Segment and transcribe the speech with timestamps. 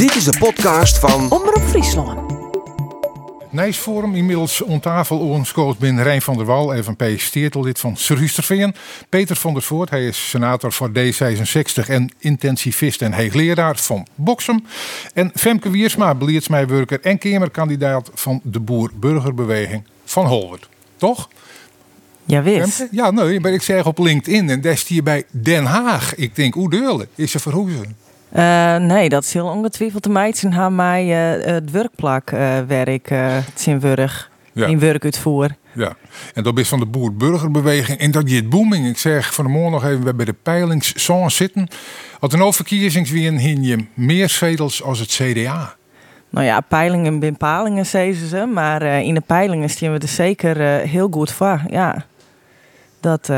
[0.00, 2.32] Dit is de podcast van Omroep Friesland.
[3.50, 7.04] Nijsforum inmiddels om tafel onskoot binnen Rijn van der Wal, even P.
[7.16, 8.74] Steertel, van Srusterveen.
[9.08, 14.64] Peter van der Voort, hij is senator voor D66 en intensivist en heegleraar van Boksem.
[15.14, 20.68] En Femke Wiersma, beleidsmijwerker en kamerkandidaat van de Boer-Burgerbeweging van Holwert.
[20.96, 21.28] Toch?
[22.24, 22.86] Ja, wist.
[22.90, 26.14] Ja, nee, maar ik zeg op LinkedIn en daar zie je bij Den Haag.
[26.14, 27.96] Ik denk, hoe deurle is ze verhoezen?
[28.32, 33.36] Eh, nee, dat is heel ongetwijfeld de meid zijn haar mij eh, het werkplakwerk uh,
[33.54, 34.66] zijn werk Ja.
[34.66, 35.48] in werk uitvoer.
[35.74, 35.96] Ja,
[36.34, 37.98] en dat is van de boer-burgerbeweging.
[37.98, 38.86] En dat je het booming.
[38.86, 41.68] Ik zeg van de morgen nog even, we bij de peilingszone zitten.
[42.20, 45.74] Als een overkiezingswien hin je meer zetels als het CDA.
[46.30, 48.46] Nou ja, peilingen bin palingen, zeiden ze.
[48.54, 51.60] Maar eh, in de peilingen staan we er zeker eh, heel goed voor.
[51.70, 52.04] Ja,
[53.00, 53.28] dat...
[53.28, 53.36] eh,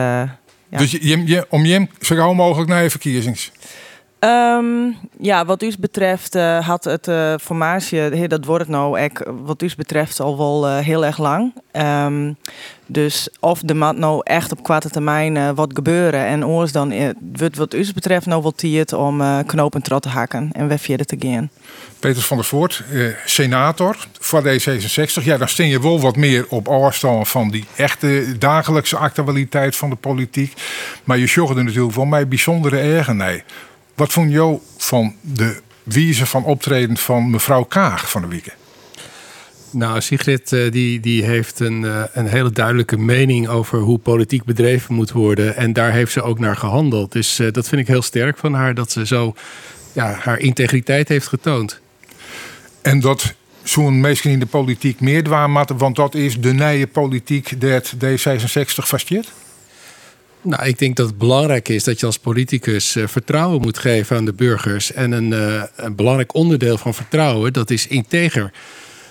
[0.68, 0.78] Ja.
[0.78, 3.52] Dus je, je- om je zo gauw mogelijk naar je verkiezings.
[4.22, 9.30] Ehm, ja, wat u betreft eh, had het eh formatie, hey, dat wordt nou ek,
[9.44, 11.52] wat u betreft al wel eh, heel erg lang.
[11.70, 12.32] Ehm,
[12.92, 16.90] dus of de mat nou echt op kwarte termijn eh, wat gebeuren en oors dan
[16.90, 20.68] eh, wordt wat u betreft nou wel tiert om eh knopen trot te hakken en
[20.68, 21.50] weer te gaan.
[21.98, 25.24] Peter van der Voort, eh, senator voor D66.
[25.24, 29.90] Ja, dan steen je wel wat meer op afstand van die echte dagelijkse actualiteit van
[29.90, 30.52] de politiek.
[31.04, 33.42] Maar je zorgde er natuurlijk voor mij bijzondere ergernis.
[33.94, 38.56] Wat vond jou van de wijze van optreden van mevrouw Kaag van de week?
[39.72, 44.44] Nou, Sigrid eh, die, die heeft een, eh, een hele duidelijke mening over hoe politiek
[44.44, 45.56] bedreven moet worden.
[45.56, 47.12] En daar heeft ze ook naar gehandeld.
[47.12, 49.34] Dus eh, dat vind ik heel sterk van haar, dat ze zo
[49.92, 51.80] ja, haar integriteit heeft getoond.
[52.82, 57.60] En dat zo'n mensen in de politiek meer dwaamatten, want dat is de nieuwe politiek
[57.60, 59.32] dat D66 vastjeert.
[60.42, 64.16] Nou, ik denk dat het belangrijk is dat je als politicus eh, vertrouwen moet geven
[64.16, 64.92] aan de burgers.
[64.92, 68.52] En een, eh, een belangrijk onderdeel van vertrouwen, dat is integer.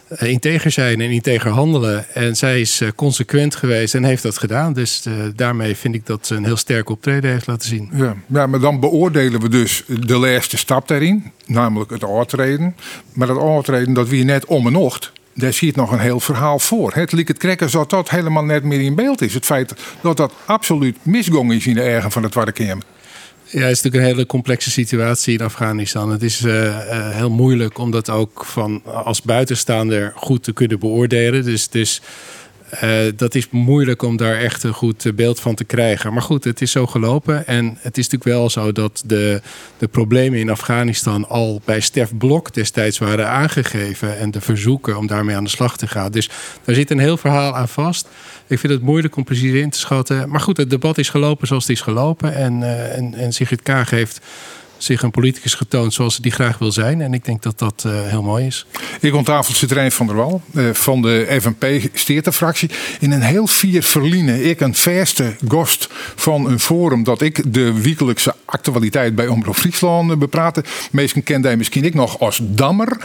[0.08, 2.14] Eh, integer zijn en integer handelen.
[2.14, 4.74] En zij is consequent geweest en heeft dat gedaan.
[4.74, 5.04] Dus
[5.36, 7.90] daarmee vind ik dat ze een heel sterk optreden heeft laten zien.
[7.94, 12.76] Ja, ja, maar dan beoordelen we dus de laatste stap daarin, namelijk het aantreden.
[13.14, 16.60] Maar dat aantreden, dat wie net om en ocht, daar ziet nog een heel verhaal
[16.60, 16.92] voor.
[16.94, 19.34] Het liek het krekken dat dat helemaal net meer in beeld is.
[19.34, 22.84] Het feit dat dat absoluut misgong is in de ergen van het Kamer.
[23.46, 26.12] Ja, het is natuurlijk een hele complexe situatie in Afghanistan.
[26.12, 30.80] Het is eh, eh, heel moeilijk om dat ook van als buitenstaander goed te kunnen
[30.80, 31.44] beoordelen.
[31.44, 32.02] Dus, dus
[32.72, 36.14] eh, dat is moeilijk om daar echt een goed eh, beeld van te krijgen.
[36.14, 37.48] Maar goed, het is zo gelopen.
[37.48, 39.42] En het is natuurlijk wel zo dat de,
[39.78, 44.18] de problemen in Afghanistan al bij Stef Blok destijds waren aangegeven.
[44.18, 46.12] En de verzoeken om daarmee aan de slag te gaan.
[46.12, 46.30] Dus
[46.64, 48.08] daar zit een heel verhaal aan vast.
[48.48, 50.30] Ik vind het moeilijk om precies in te schatten.
[50.30, 52.36] Maar goed, het debat is gelopen zoals het is gelopen.
[52.36, 54.22] En, eh, en, en Sigrid Kaag heeft
[54.84, 57.02] zich een politicus getoond zoals die graag wil zijn.
[57.02, 58.66] En ik denk dat dat eh, heel mooi is.
[59.00, 62.70] Ik aan tafel zit Rijn van der Wal eh, van de FNP-steerterfractie.
[63.00, 64.10] In een heel vier verliezen.
[64.50, 70.12] Ik een verste gast van een forum dat ik de wekelijkse actualiteit bij Omroep Friesland
[70.12, 70.64] eh, bepraatte.
[70.92, 72.98] Meesten kende hij misschien ik nog als Dammer.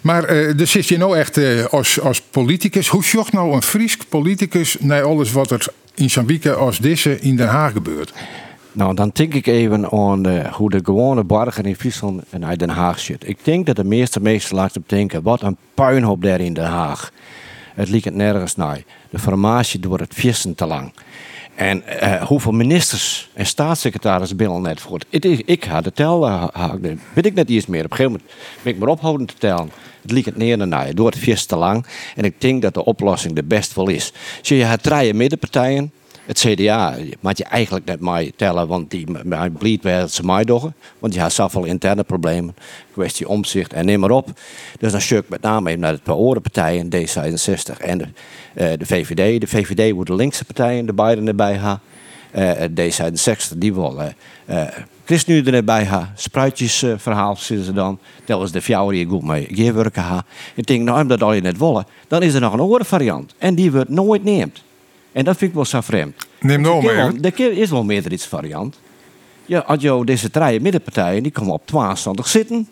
[0.00, 2.88] Maar eh dus zit je nou echt als, als politicus.
[2.88, 7.36] Hoe zocht nou een Fries politicus naar alles wat er in weekend als deze in
[7.36, 8.12] Den Haag gebeurt?
[8.74, 12.68] Nou, dan denk ik even aan eh, hoe de gewone burger in Friesland naar Den
[12.68, 13.28] Haag zit.
[13.28, 17.12] Ik denk dat de meeste mensen op denken, wat een puinhoop daar in Den Haag.
[17.74, 18.82] Het liep het nergens naar.
[19.10, 20.92] De formatie door het vissen te lang.
[21.54, 25.00] En eh, hoeveel ministers en staatssecretarissen billen net voor.
[25.10, 26.78] Het ik had de tel, eh, ha-
[27.12, 27.84] weet ik net iets meer.
[27.84, 28.30] Op een gegeven moment
[28.62, 29.70] ben ik maar ophouden te tellen.
[30.02, 31.86] Het liep het neer en naar door het vissen te lang.
[32.16, 34.12] En ik denk dat de oplossing de best wel is.
[34.42, 35.92] Zie je, het drie middenpartijen.
[36.26, 40.44] Het CDA moet je eigenlijk net mij tellen, want die hij blied werd ze mij
[40.44, 40.74] doggen.
[40.98, 42.56] Want die had zoveel interne problemen,
[42.92, 44.30] kwestie omzicht en neem maar op.
[44.78, 48.06] Dus dan stuk met name even naar de twee partijen, D66 en de,
[48.54, 49.40] eh, de VVD.
[49.40, 51.80] De VVD wordt de linkse partijen, de beiden erbij ha.
[52.30, 54.08] Eh, D66 die wil eh
[54.44, 54.68] eh,
[55.04, 56.12] ChristenUnie er net bij ha.
[56.16, 57.98] Spruitjesverhaal verhaal zitten ze dan.
[58.24, 60.24] Telkens de fjouwer goed mee gewerken ha.
[60.54, 63.34] Ik denk, nou, omdat al je net willen, dan is er nog een andere variant.
[63.38, 64.62] En die wordt nooit neemt.
[65.14, 66.26] En dat vind ik wel zo vreemd.
[66.40, 68.78] Neem nou wel- Er is wel meerdere variant.
[69.46, 72.68] Ja, als je deze drie middenpartijen, die komen op 22 zitten.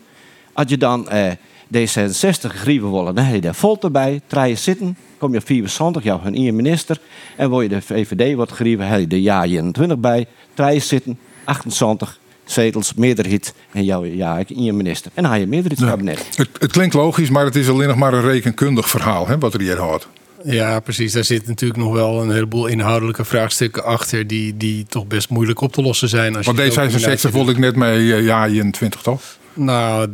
[0.53, 1.31] Als je dan eh,
[1.77, 4.21] D66 grieven willen, dan heb je daar vol erbij.
[4.27, 6.99] Drie zitten, kom je op 24, jou een één minister.
[7.35, 10.25] En wil je de VVD wat grieven, heb je de ja 21 bij.
[10.53, 13.53] Drie zitten, 28 zetels, meerderheid.
[13.71, 15.11] En jou ja, ik één minister.
[15.13, 16.27] En dan heb je meerderheidskabinet.
[16.35, 19.53] Het, het klinkt logisch, maar het is alleen nog maar een rekenkundig verhaal hè, wat
[19.53, 20.07] er hier hoort.
[20.43, 21.13] Ja, precies.
[21.13, 24.27] Daar zit natuurlijk nog wel een heleboel inhoudelijke vraagstukken achter...
[24.27, 26.35] die, die toch best moeilijk op te lossen zijn.
[26.35, 29.21] Als Want zo'n D66 combinatie vond ik net mee, eh, ja, 21 toch?
[29.53, 30.11] Nou,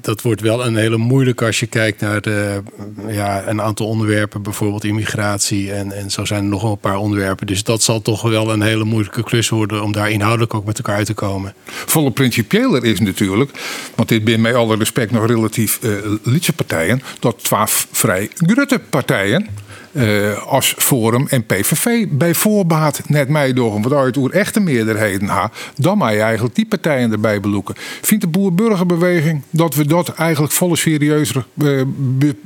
[0.00, 2.22] dat wordt wel een hele moeilijke als je kijkt naar
[3.08, 5.72] ja, een aantal onderwerpen, bijvoorbeeld immigratie.
[5.72, 7.46] En, en zo zijn er nog een paar onderwerpen.
[7.46, 10.76] Dus dat zal toch wel een hele moeilijke klus worden om daar inhoudelijk ook met
[10.76, 11.54] elkaar uit te komen.
[11.66, 13.50] Volle principieler is natuurlijk,
[13.94, 15.92] want dit ben met alle respect nog relatief uh,
[16.22, 19.46] lietse partijen, dat twaalf vrij grutte partijen
[19.92, 23.82] uh, als Forum en PVV bij voorbaat net meedogen.
[23.82, 27.74] Wat uit oer echte meerderheden ha, dan mag je eigenlijk die partijen erbij beloeken.
[28.02, 31.82] Vindt de boer-burgerbeweging dat we dat eigenlijk volle serieuzer uh,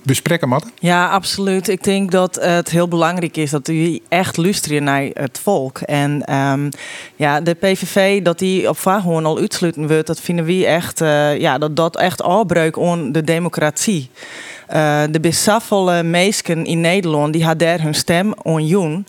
[0.03, 0.71] bespreken moeten?
[0.79, 1.69] Ja, absoluut.
[1.69, 5.79] Ik denk dat het heel belangrijk is dat u echt luisteren naar het volk.
[5.79, 6.69] En um,
[7.17, 11.39] ja, de PVV, dat die op gewoon al uitsluiten wordt, dat vinden we echt, uh,
[11.39, 14.11] ja, dat dat echt afbreuk aan de democratie.
[14.73, 19.07] Uh, de besafvolle meesken in Nederland die had daar hun stem onjoen.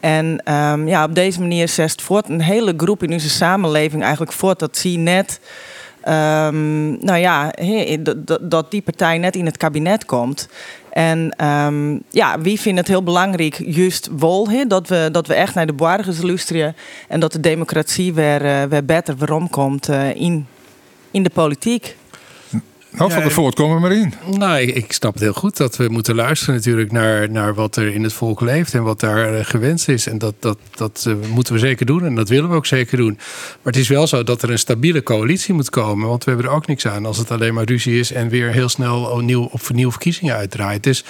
[0.00, 4.32] En um, ja, op deze manier zest voort een hele groep in onze samenleving eigenlijk
[4.32, 5.40] voort dat zie net.
[6.08, 7.52] Um, nou ja,
[8.40, 10.48] dat die partij net in het kabinet komt.
[10.90, 15.54] En um, ja, wie vindt het heel belangrijk, juist wol, dat, we, dat we echt
[15.54, 16.76] naar de borgers luisteren
[17.08, 20.46] en dat de democratie weer, uh, weer beter waarom komt uh, in,
[21.10, 21.96] in de politiek.
[22.96, 24.14] Nou, van het voortkomen maar in.
[24.36, 27.94] Nou, ik, snap het heel goed dat we moeten luisteren natuurlijk naar, naar wat er
[27.94, 30.06] in het volk leeft en wat daar uh, gewenst is.
[30.06, 32.96] En dat, dat, dat uh, moeten we zeker doen en dat willen we ook zeker
[32.96, 33.14] doen.
[33.62, 36.50] Maar het is wel zo dat er een stabiele coalitie moet komen, want we hebben
[36.50, 39.42] er ook niks aan als het alleen maar ruzie is en weer heel snel opnieuw,
[39.42, 40.82] op nieuwe verkiezingen uitdraait.
[40.82, 41.04] Dus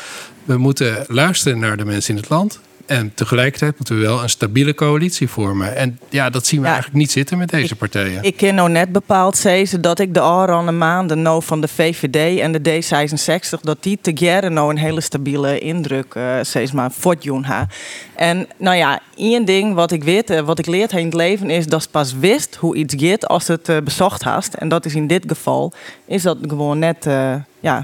[0.44, 2.60] we moeten luisteren naar de mensen in het land.
[2.86, 5.76] En tegelijkertijd moeten we wel een stabiele coalitie vormen.
[5.76, 8.22] En ja, dat zien we eigenlijk niet zitten met deze partijen.
[8.22, 12.40] Ik ken nou net bepaald, ze dat ik de aanrande maanden nou van de VVD
[12.40, 17.66] en de D66, dat die together nou een hele stabiele indruk, uh, steeds maar fortune.
[18.14, 21.50] En nou ja, één ding wat ik weet, eh, wat ik leerd in het leven
[21.50, 24.54] is dat ze pas wist hoe iets gaat als het uh, bezocht haast.
[24.54, 25.72] En dat is in dit geval,
[26.06, 27.08] is dat gewoon net,
[27.60, 27.82] ja,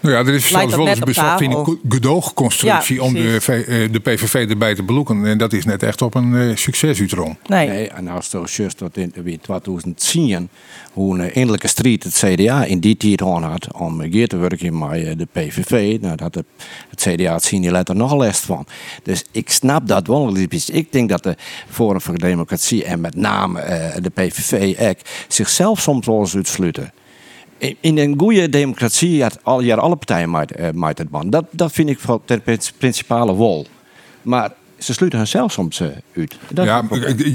[0.00, 4.00] nou ja, er is zelfs wel eens bezocht in een gedoogconstructie om de, eh, de
[4.00, 5.26] PVV erbij te beloeken.
[5.26, 7.36] En dat is net echt op een uh, succesutron.
[7.46, 7.68] Nee.
[7.68, 7.88] nee.
[7.88, 9.12] En als er juist dat in
[9.42, 10.48] 2010
[10.92, 15.18] hoe een eindelijke strijd het CDA in die tijd had om geer te werken met
[15.18, 15.98] de PVV.
[16.00, 16.46] Nou, dat het,
[16.90, 18.66] het CDA het zien je letter nog les van.
[19.02, 20.36] Dus ik snap dat wel.
[20.36, 21.36] Ik denk dat de
[21.68, 24.76] Forum voor Democratie en met name uh, de PVV
[25.28, 26.92] zichzelf soms wel eens uitsluiten
[27.58, 31.30] in een goede democratie had al, jaar alle partijen maakt, uh, het man.
[31.30, 32.42] Dat, dat vind ik van ter
[32.78, 33.66] principale wol.
[34.22, 36.36] Maar ze sluiten zelf soms uh, uit.
[36.50, 36.84] Dat ja,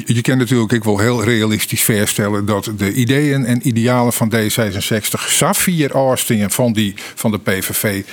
[0.06, 5.28] je kan natuurlijk ik wil heel realistisch verstellen dat de ideeën en idealen van D66,
[5.28, 8.04] Safir Austin van, die, van de PVV,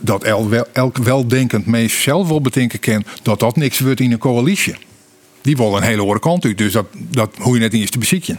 [0.00, 4.18] dat elk, elk weldenkend mens zelf wel bedenken kan dat dat niks wordt in een
[4.18, 4.74] coalitie.
[5.40, 7.98] Die willen een hele hoge kant uit, dus dat, dat hoe je net eens te
[7.98, 8.38] bezieken.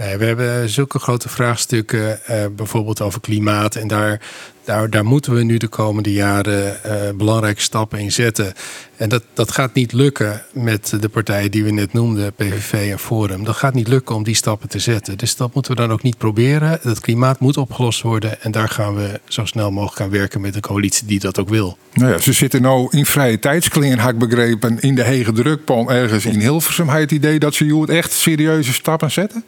[0.00, 3.74] Nee, we hebben zulke grote vraagstukken, uh, bijvoorbeeld over klimaat.
[3.74, 4.20] En daar,
[4.64, 8.52] daar, daar moeten we nu de komende jaren uh, belangrijke stappen in zetten.
[8.96, 12.98] En dat, dat gaat niet lukken met de partijen die we net noemden, PVV en
[12.98, 13.44] Forum.
[13.44, 15.18] Dat gaat niet lukken om die stappen te zetten.
[15.18, 16.78] Dus dat moeten we dan ook niet proberen.
[16.82, 18.42] Het klimaat moet opgelost worden.
[18.42, 21.48] En daar gaan we zo snel mogelijk aan werken met een coalitie die dat ook
[21.48, 21.78] wil.
[21.92, 25.90] Nou ja, ze zitten nou in vrije tijdsklingen, had ik begrepen, in de hege drukpan
[25.90, 26.86] ergens in Hilversum.
[26.86, 29.44] Had je het idee dat ze echt serieuze stappen zetten?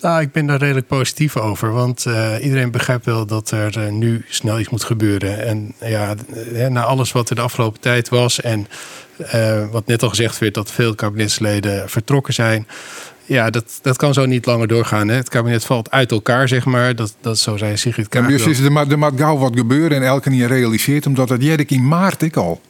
[0.00, 1.72] Nou, ik ben daar redelijk positief over.
[1.72, 5.46] Want uh, iedereen begrijpt wel dat er uh, nu snel iets moet gebeuren.
[5.46, 6.14] En ja,
[6.68, 8.40] na alles wat er de afgelopen tijd was.
[8.40, 8.66] En
[9.70, 12.66] wat net al gezegd werd, dat veel kabinetsleden vertrokken zijn.
[13.24, 15.08] Ja, dat, dat kan zo niet langer doorgaan.
[15.08, 15.14] Hè.
[15.14, 16.96] Het kabinet valt uit elkaar, zeg maar.
[16.96, 18.26] Dat, dat zo zei Sigrid Kaag.
[18.26, 21.06] Dus is er, er moet gauw wat gebeuren en elke niet realiseert.
[21.06, 22.60] Omdat dat jij in maart ik al.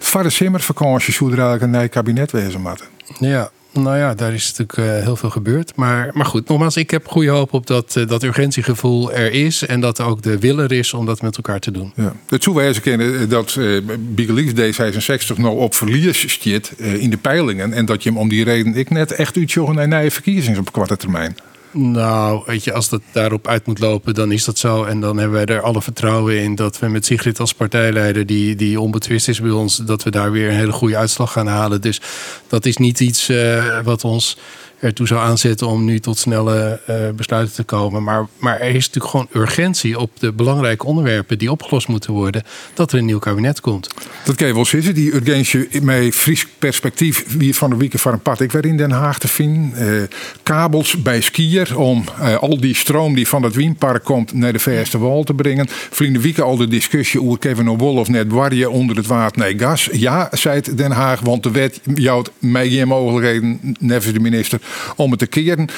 [0.00, 2.86] Voor de zomervakantie zou er eigenlijk een nieuw kabinet wezen moeten.
[3.18, 3.50] Ja,
[3.82, 5.76] nou ja, daar is natuurlijk uh, heel veel gebeurd.
[5.76, 9.66] Maar, maar goed, nogmaals, ik heb goede hoop op dat uh, dat urgentiegevoel er is.
[9.66, 11.92] En dat ook de wil er is om dat met elkaar te doen.
[11.96, 12.12] Ja.
[12.38, 17.72] Zou wijzen kennen dat uh, Big D66 nou op verlies zit in de peilingen.
[17.72, 20.72] En dat je hem om die reden ik net echt uitzocht naar nieuwe verkiezingen op
[20.72, 21.36] korte termijn.
[21.72, 24.84] Nou, weet je, als dat daarop uit moet lopen, dan is dat zo.
[24.84, 28.54] En dan hebben wij er alle vertrouwen in dat we met Sigrid als partijleider, die,
[28.54, 31.80] die onbetwist is bij ons, dat we daar weer een hele goede uitslag gaan halen.
[31.80, 32.00] Dus
[32.46, 34.36] dat is niet iets uh, wat ons
[34.80, 38.02] ertoe zou aanzetten om nu tot snelle uh, besluiten te komen.
[38.02, 42.42] Maar, maar er is natuurlijk gewoon urgentie op de belangrijke onderwerpen die opgelost moeten worden,
[42.74, 43.88] dat er een nieuw kabinet komt.
[44.24, 48.12] Dat kan je wel zitten, die urgentie met Fries perspectief, wie van de weken van
[48.12, 49.46] een pad ik weer in Den Haag te vinden.
[49.78, 50.02] Uh,
[50.42, 54.58] kabels bij skier om uh, al die stroom die van het Wienpark komt naar de
[54.58, 55.66] verste wal te brengen.
[55.68, 59.88] Vrienden wieken al de discussie over Kevin Wolf net warje onder het water nee gas.
[59.92, 64.60] Ja, zei Den Haag, want de wet jouwt mij geen mogelijkheden, nevens de minister
[64.96, 65.68] om het te keren.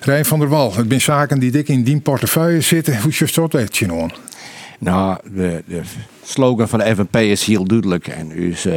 [0.00, 3.00] Rijn van der Wal, het zijn zaken die dik in die portefeuille zitten.
[3.00, 4.10] Hoe je dat weet je nou?
[4.78, 5.80] Nou, de, de
[6.24, 8.08] slogan van de FNP is heel duidelijk.
[8.08, 8.74] En dus uh,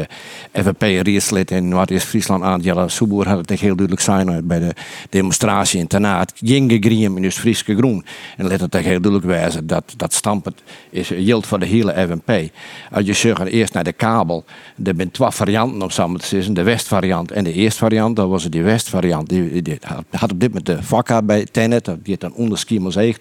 [0.53, 4.73] FNP-rietslid in Noord-Friesland, Angela Soeboer, had het heel duidelijk zijn bij de
[5.09, 6.33] demonstratie in Tenaat.
[6.35, 8.05] Jinge Griem in dus Frieske Groen.
[8.37, 10.55] En let het heel duidelijk wijzen dat dat stampen
[10.89, 12.51] is yield voor de hele FNP.
[12.91, 14.43] Als je zegt eerst naar de kabel,
[14.83, 16.53] er zijn twee varianten op samen te zeggen.
[16.53, 18.15] De West-variant en de eerste variant.
[18.15, 19.29] Dat was die West-variant.
[19.29, 21.89] Die, had op dit moment de vakka bij Tenet.
[22.03, 23.17] Die dan onder Schiemelzeeg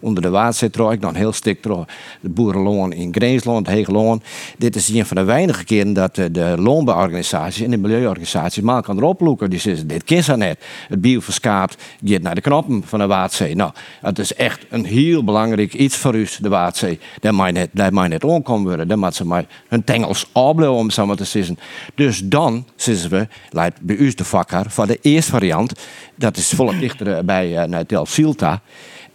[0.00, 4.22] onder de Waadzee Ik dan heel stik de boerenloon in Greensland Hegeloon.
[4.58, 8.96] Dit is een van de weinige keren dat de loonbeorganisaties en de milieuorganisaties maar kan
[8.96, 9.50] erop loeken.
[9.50, 10.64] Die zeggen, dit kind net.
[10.88, 13.54] Het bioverskaapt gaat naar de knoppen van de Waadzee.
[13.54, 16.98] Nou, het is echt een heel belangrijk iets voor u, de Waadzee.
[17.20, 18.88] Dat mag net, dat net omkomen worden.
[18.88, 21.58] Dan moet ze maar hun tengels opblijven, om zo te zeggen.
[21.94, 25.72] Dus dan, zeggen we, leidt bij de vakker voor de eerste variant.
[26.14, 28.60] Dat is volop dichter bij uh, naar Delft-Silta.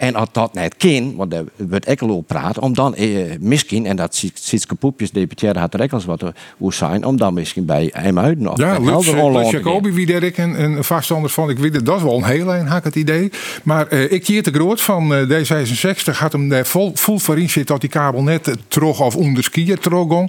[0.04, 3.86] En als dat net kan, want er wordt ook al praat, om dan eh, misschien,
[3.86, 6.24] en dat Sietske Poepjes deputaire had er ook eens wat
[6.58, 8.58] hoe zijn, om dan misschien bij uit nog.
[8.58, 11.98] Ja, Lutz, Lutz Jacobi, wie der ik een, een vaststander van, ik weet het, dat
[11.98, 13.32] is wel een heel een hak het idee.
[13.64, 17.40] Maar uh, ik hier te groot van uh, D66 gaat hem daar vol, vol voor
[17.40, 20.28] in zitten dat die kabel net terug of onder skiën terug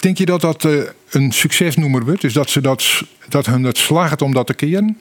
[0.00, 0.68] Denk je dat dat
[1.10, 2.20] een succesnoemer wordt?
[2.20, 4.96] Dus dat ze dat, dat hun het slaagt om dat te keren?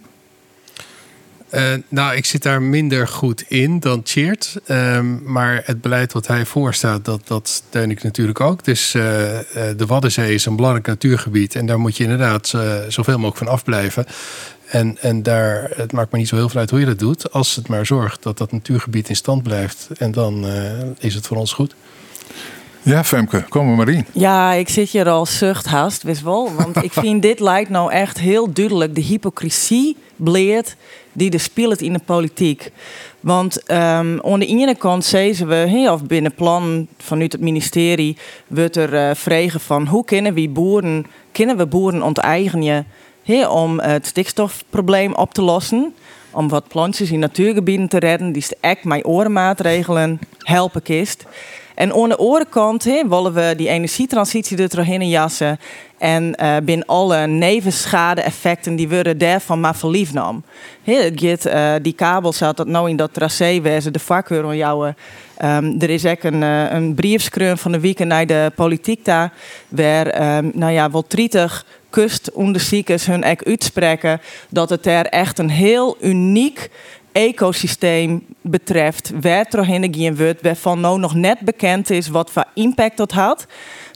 [1.53, 4.55] Uh, nou, ik zit daar minder goed in dan Cheert.
[4.67, 8.63] Um, maar het beleid wat hij voorstaat, dat, dat steun ik natuurlijk ook.
[8.63, 9.03] Dus uh,
[9.77, 11.55] de Waddenzee is een belangrijk natuurgebied.
[11.55, 12.48] En daar moet je inderdaad
[12.88, 14.05] zoveel mogelijk van afblijven.
[14.67, 17.31] En, en daar, het maakt me niet zo heel veel uit hoe je dat doet.
[17.31, 19.89] Als het maar zorgt dat dat natuurgebied in stand blijft.
[19.98, 20.45] En dan
[21.00, 21.75] is het voor ons goed.
[22.84, 24.06] Ja, Femke, kom maar in.
[24.12, 26.54] Ja, ik zit hier al zucht haast, wist wel.
[26.56, 30.75] Want ik vind dit lijkt nou echt heel duidelijk de hypocrisie bleert
[31.13, 32.72] die er speelt in de politiek.
[33.20, 38.18] Want um, aan de ene kant zeggen we, hey, of binnen plan vanuit het ministerie,
[38.48, 42.88] wordt er uh, van hoe kunnen we boeren, kunnen we boeren onteigenen
[43.24, 45.94] hey, om het stikstofprobleem op te lossen.
[46.32, 51.25] Om wat plantjes in natuurgebieden te redden, die echt mijn orenmaatregelen helpen kist.
[51.75, 55.60] En aan de andere kant willen we die energietransitie er doorheen jassen.
[55.98, 60.44] En uh, binnen alle nevenschade-effecten die worden daarvan maar verliefd nam.
[60.84, 64.94] Het uh, die kabel zat dat nou in dat tracé wezen de vakkeur van jou.
[65.44, 69.34] Um, er is ook een, uh, een briefskreun van de week naar de politiek daar.
[69.68, 75.50] Waar, um, nou ja, wel 30 kustonderzoekers hun ek uitspreken dat het er echt een
[75.50, 76.70] heel uniek
[77.13, 83.12] ecosysteem betreft, waar gaan wordt, waarvan nou nog net bekend is wat voor impact dat
[83.12, 83.46] had.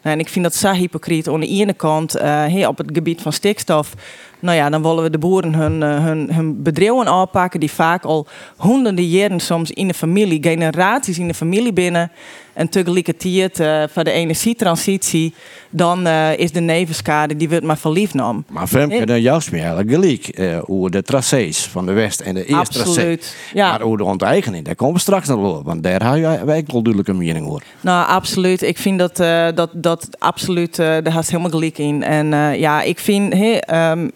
[0.03, 1.27] Nou, en ik vind dat zo hypocriet.
[1.27, 3.93] Aan de ene kant, uh, op het gebied van stikstof,
[4.39, 8.03] nou ja, dan willen we de boeren hun, uh, hun, hun bedrijven aanpakken die vaak
[8.03, 12.12] al honderden jaren soms in de familie, generaties in de familie binnen.
[12.57, 15.33] En tegelijkertijd uh, voor de energietransitie,
[15.69, 18.45] dan uh, is de nevenskade die wordt maar verliefd nam.
[18.49, 22.33] Maar Femke, dan juist meer eigenlijk gelijk uh, hoe de tracés van de West en
[22.33, 23.69] de eerste Absoluut, ja.
[23.69, 25.63] Maar hoe de onteigening, daar komen we straks nog wel.
[25.63, 27.63] Want daar heb je wel duidelijk een mening over.
[27.81, 28.61] Nou, absoluut.
[28.61, 29.15] Ik vind dat,
[29.55, 32.03] dat, dat absoluut, daar haast helemaal gelijk in.
[32.03, 32.27] En
[32.59, 33.33] ja, ik vind...
[33.33, 34.11] Hey, um,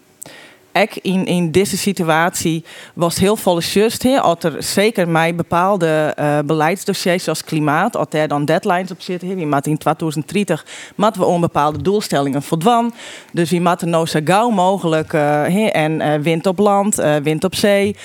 [0.74, 2.63] ik in, in deze situatie
[2.94, 4.06] was heel volksjuist.
[4.06, 9.36] Als er zeker mij bepaalde uh, beleidsdossiers zoals klimaat, als er dan deadlines op zitten.
[9.36, 12.94] Wie maakt in 2030 moeten we onbepaalde doelstellingen voldwan.
[13.34, 17.56] Dus wie moeten nou zo gauw mogelijk uh, en uh, wind op land, wind op
[17.56, 17.96] zee,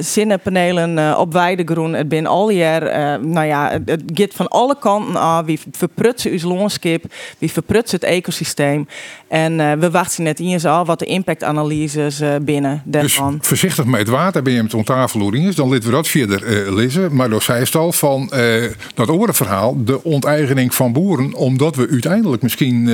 [0.00, 1.92] zinnepanelen op weidegroen.
[1.92, 2.82] Het bin al jaar,
[3.20, 5.44] nou ja, het, het gaat van alle kanten af.
[5.44, 7.04] Wie verprutsen uw loonskip,
[7.38, 8.88] wie verprutsen het ecosysteem.
[9.28, 12.82] En we wachten net in al wat de impactanalyse uh, binnen.
[12.84, 16.66] Dus voorzichtig met het water ben je met tafel is, dan laten we dat verder
[16.66, 17.14] uh, lezen.
[17.14, 22.42] Maar door zij al van uh, dat verhaal, de onteigening van boeren, omdat we uiteindelijk
[22.42, 22.84] misschien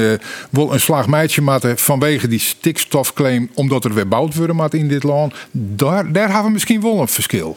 [0.51, 5.35] wel een slagmeidje maken vanwege die stikstofclaim, omdat er weer bouwd worden in dit land.
[5.51, 7.57] Daar, daar hebben we misschien wel een verschil.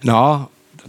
[0.00, 0.40] Nou,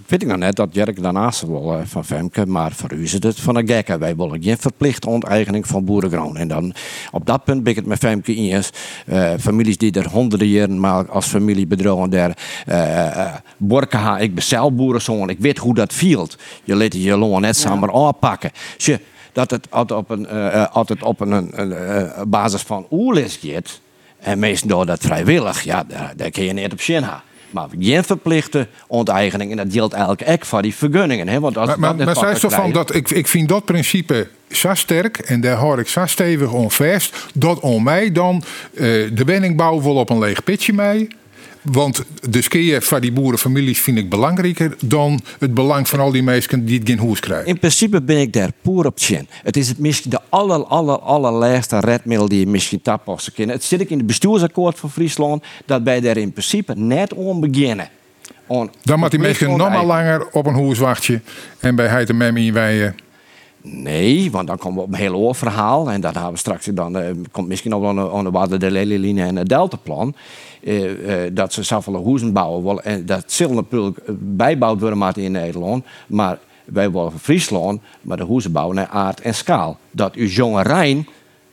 [0.07, 3.12] weet ik nog net dat Jerk daarnaast wil uh, van Femke, maar voor u is
[3.12, 3.98] het van een gekke.
[3.98, 6.38] Wij willen geen verplichte onteigening van boerengrond.
[6.38, 6.74] En dan
[7.12, 8.69] op dat punt ben ik het met Femke eens.
[9.05, 14.36] Uh, families die er honderden jaren maar als familie bedrogen der uh, borken ha, ik
[14.36, 16.38] ben zelf boerenzoon, ik weet hoe dat vielt.
[16.63, 18.51] Je liet je loon net samen aanpakken.
[18.77, 18.98] Dus
[19.31, 20.29] dat het altijd op een,
[20.69, 23.79] altijd op een, een, een basis van oerlis gaat.
[24.19, 27.30] En meestal door dat vrijwillig, ja, daar, daar kun je niet op zin hebben.
[27.51, 29.51] Maar geen verplichte onteigening.
[29.51, 31.27] En dat geldt eigenlijk ook voor die vergunningen.
[31.27, 31.39] Hè?
[31.39, 34.74] Want als maar maar, maar zij toch van dat ik, ik vind dat principe zo
[34.74, 37.15] sterk en daar hoor ik zo stevig on vast.
[37.34, 38.43] Dat om mij dan
[38.74, 38.79] uh,
[39.13, 41.08] de woningbouw wel op een leeg pitje mee.
[41.62, 46.24] Want de skeer van die boerenfamilies vind ik belangrijker dan het belang van al die
[46.24, 47.48] mensen die het geen hoes krijgen.
[47.48, 49.27] In principe ben ik daar poer op chin.
[49.44, 53.56] Het is het misschien de aller, aller, allerlaatste redmiddel die je misschien tappassen kunnen.
[53.56, 57.39] Het zit ik in het bestuursakkoord van Friesland dat wij daar in principe net om
[57.39, 57.89] beginnen.
[58.48, 61.24] On, Dan moet die mensen nog maar langer op een hoes wachten
[61.60, 62.94] en bij Heid en Mem in wij.
[63.63, 65.91] Nee, want dan komen we op een heel oor verhaal.
[65.91, 66.98] En dat hebben we straks dan.
[66.98, 70.15] Uh, komt misschien nog wel aan de Waarde de Lelyline en het Deltaplan.
[70.62, 72.84] Uh, uh, dat ze zoveel huizen bouwen willen.
[72.84, 75.86] En dat zal natuurlijk bijbouwd worden maar in Nederland.
[76.08, 79.77] Maar wij willen Friesland, maar de huizen bouwen naar aard en schaal.
[79.91, 81.08] Dat uw jonge Rijn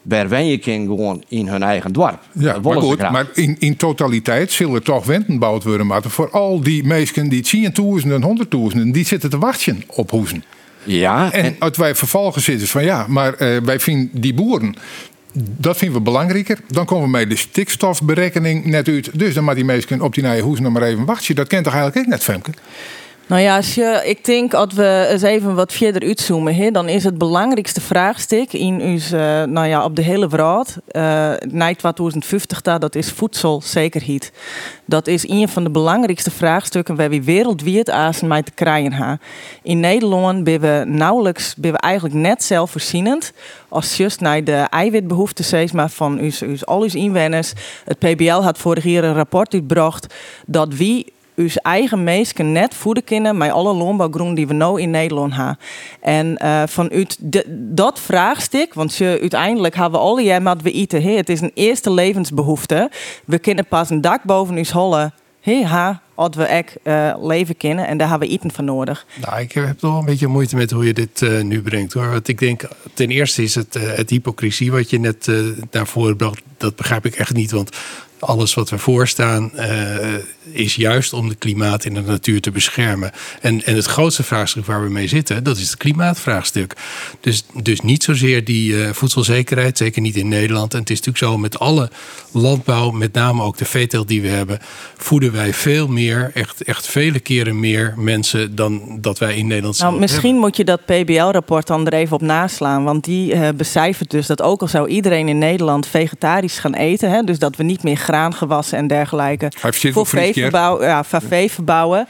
[0.08, 2.20] je kan gewoon in hun eigen dorp.
[2.32, 5.86] Ja, maar goed, maar in, in totaliteit zullen toch wenten gebouwd worden.
[5.86, 7.70] Maar voor al die mensen die
[8.04, 10.44] 10.000 en 100.000, die zitten te wachten op huizen.
[10.88, 14.74] Ja, en, en wij vervolgens zitten van ja, maar uh, wij vinden die boeren.
[15.32, 16.58] Dat vinden we belangrijker.
[16.68, 19.18] Dan komen we met de stikstofberekening net uit.
[19.18, 21.34] Dus dan maar die mensen op die nieuwe hoes nog maar even wachten.
[21.34, 22.50] Dat kent toch eigenlijk ook net, Femke?
[23.28, 26.88] Nou ja, als je, ik denk als we eens even wat verder uitzoomen, he, dan
[26.88, 31.02] is het belangrijkste vraagstuk in ons, uh, nou ja, op de hele wereld, uh,
[31.50, 34.32] na 2050, dat is voedselzekerheid.
[34.84, 39.20] Dat is een van de belangrijkste vraagstukken waar we wereldwijd aan mee te krijgen hebben.
[39.62, 43.32] In Nederland zijn we nauwelijks, zijn we eigenlijk net zelfvoorzienend
[43.68, 47.52] als just naar de eiwitbehoeften maar, van us, us, al uw inwoners.
[47.84, 50.14] Het PBL had vorig jaar een rapport uitgebracht
[50.46, 54.90] dat wie uw eigen meesten net voeden kunnen met alle landbouwgroen die we nu in
[54.90, 55.58] Nederland hebben.
[56.00, 57.18] En uh, vanuit
[57.52, 61.02] dat vraagstuk, want uiteindelijk hebben we alle jaar wat we eten.
[61.02, 62.90] He, het is een eerste levensbehoefte.
[63.24, 65.14] We kunnen pas een dak boven ons hollen.
[65.40, 66.76] Hey, ha, als we echt
[67.20, 69.06] leven kennen en daar hebben we eten van nodig.
[69.20, 72.10] Nou, ik heb toch een beetje moeite met hoe je dit uh, nu brengt hoor.
[72.10, 75.30] Want ik denk, ten eerste is het, uh, het hypocrisie wat je net
[75.70, 76.42] naar voren bracht.
[76.56, 77.50] Dat begrijp ik echt niet.
[77.50, 77.76] Want
[78.18, 80.14] alles wat we voorstaan uh,
[80.52, 83.12] is juist om het klimaat in de natuur te beschermen.
[83.40, 86.76] En, en het grootste vraagstuk waar we mee zitten, dat is het klimaatvraagstuk.
[87.20, 90.74] Dus, dus niet zozeer die uh, voedselzekerheid, zeker niet in Nederland.
[90.74, 91.90] En het is natuurlijk zo met alle
[92.32, 94.58] landbouw, met name ook de veeteelt die we hebben,
[94.96, 99.78] voeden wij veel meer, echt, echt vele keren meer mensen dan dat wij in Nederland
[99.78, 102.84] nou, Misschien moet je dat PBL-rapport dan er even op naslaan.
[102.84, 107.10] Want die uh, becijfert dus dat ook al zou iedereen in Nederland vegetarisch gaan eten,
[107.10, 109.52] hè, dus dat we niet meer graangewassen en dergelijke.
[109.92, 112.06] Voor veeverbouw, ja, verbouwen,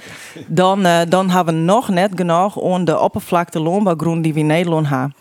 [0.46, 4.46] dan, uh, dan hebben we nog net genoeg om de oppervlakte landbouwgroen die we in
[4.46, 5.14] Nederland hebben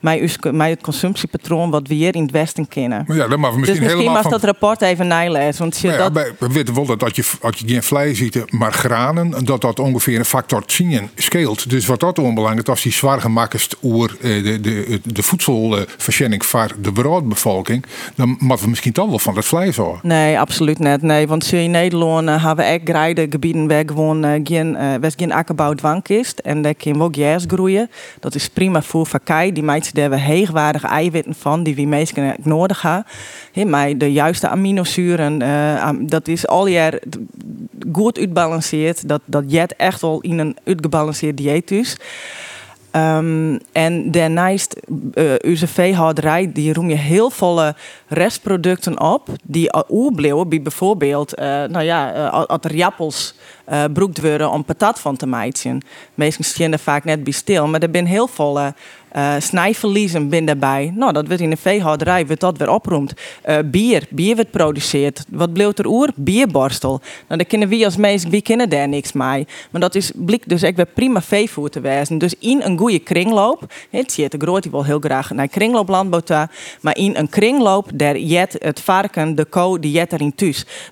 [0.00, 3.04] met, het consumptiepatroon wat we hier in het Westen kennen.
[3.06, 4.30] Maar ja, dan mag we misschien dus misschien mag van...
[4.30, 5.58] dat rapport even nalezen.
[5.58, 6.32] Want je ja, dat...
[6.38, 9.78] we weten wel dat als je, als je geen vlees ziet, maar granen, dat dat
[9.78, 11.70] ongeveer een factor 10 scheelt.
[11.70, 16.74] Dus wat dat onbelangrijk als die zwaar gemakkelijk oer eh, de, de, de voedselverschenning voor
[16.80, 20.00] de wereldbevolking, dan moeten we misschien toch wel van het vlees houden.
[20.02, 21.02] Nee, absoluut niet.
[21.02, 25.10] Nee, want in Nederland uh, hebben we echt grijde gebieden waar gewoon uh, geen, uh,
[25.16, 26.34] geen akkerbouw dwang is.
[26.34, 27.90] En daar kan ook jas groeien.
[28.20, 29.52] Dat is prima voor vakkai.
[29.52, 33.70] Die daar we heegwaardige eiwitten van, die we meestal nodig hebben.
[33.70, 36.98] maar de juiste aminozuren, uh, dat is al jaar
[37.92, 39.08] goed uitbalanceerd.
[39.08, 41.96] Dat, dat jet echt wel in een uitgebalanceerd dieet is.
[42.96, 44.76] Um, en daarnaast,
[45.14, 47.72] uh, onze veehouderij, die roem je heel veel
[48.08, 49.28] restproducten op.
[49.42, 53.34] Die oerbleeuwen bij bijvoorbeeld, uh, nou ja, uh, als
[53.64, 55.82] er broekt worden om patat van te maken.
[56.14, 58.72] Meestal er vaak net bij stil, maar er zijn heel veel
[59.16, 60.92] uh, snijverliezen binnen daarbij.
[60.96, 63.12] Nou, dat wordt in de veehouderij wordt dat weer oproemt.
[63.48, 65.24] Uh, bier, bier wordt produceerd.
[65.28, 66.10] Wat bleef er oer?
[66.14, 67.00] Bierborstel.
[67.28, 69.46] Nou, daar kennen we als meest, wie kennen daar niks mee.
[69.70, 72.18] Maar dat is blik dus ik weer prima veevoer te wijzen.
[72.18, 76.22] Dus in een goede kringloop, het ziet de groot die wil heel graag naar kringlooplandbouw
[76.80, 80.34] maar in een kringloop daar jet het varken, de ko, die jet erin.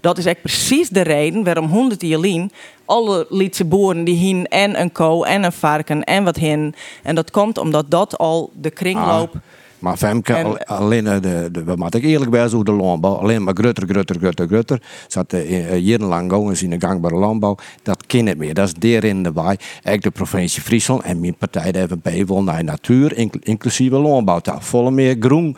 [0.01, 2.49] Dat is echt precies de reden waarom 100 jaar
[2.85, 6.75] alle Lietse boeren die hien en een ko en een varken en wat hin.
[7.03, 9.35] En dat komt omdat dat al de kringloop...
[9.35, 9.41] Ah.
[9.83, 13.45] Maar Femke, en, alleen eh, de, de, we moeten eerlijk bij hoe de landbouw, alleen
[13.45, 14.83] maar grutter, grutter, grutter, grutter.
[15.09, 17.57] Zat uh, jarenlang gewoon in de gangbare landbouw.
[17.83, 18.55] Dat kan niet meer.
[18.55, 19.57] Dat is derin de waai.
[19.83, 24.41] Ik de provincie Friesland en mijn partij, de FNP, wil naar natuur, inclusieve landbouw.
[24.59, 25.57] Volle meer groen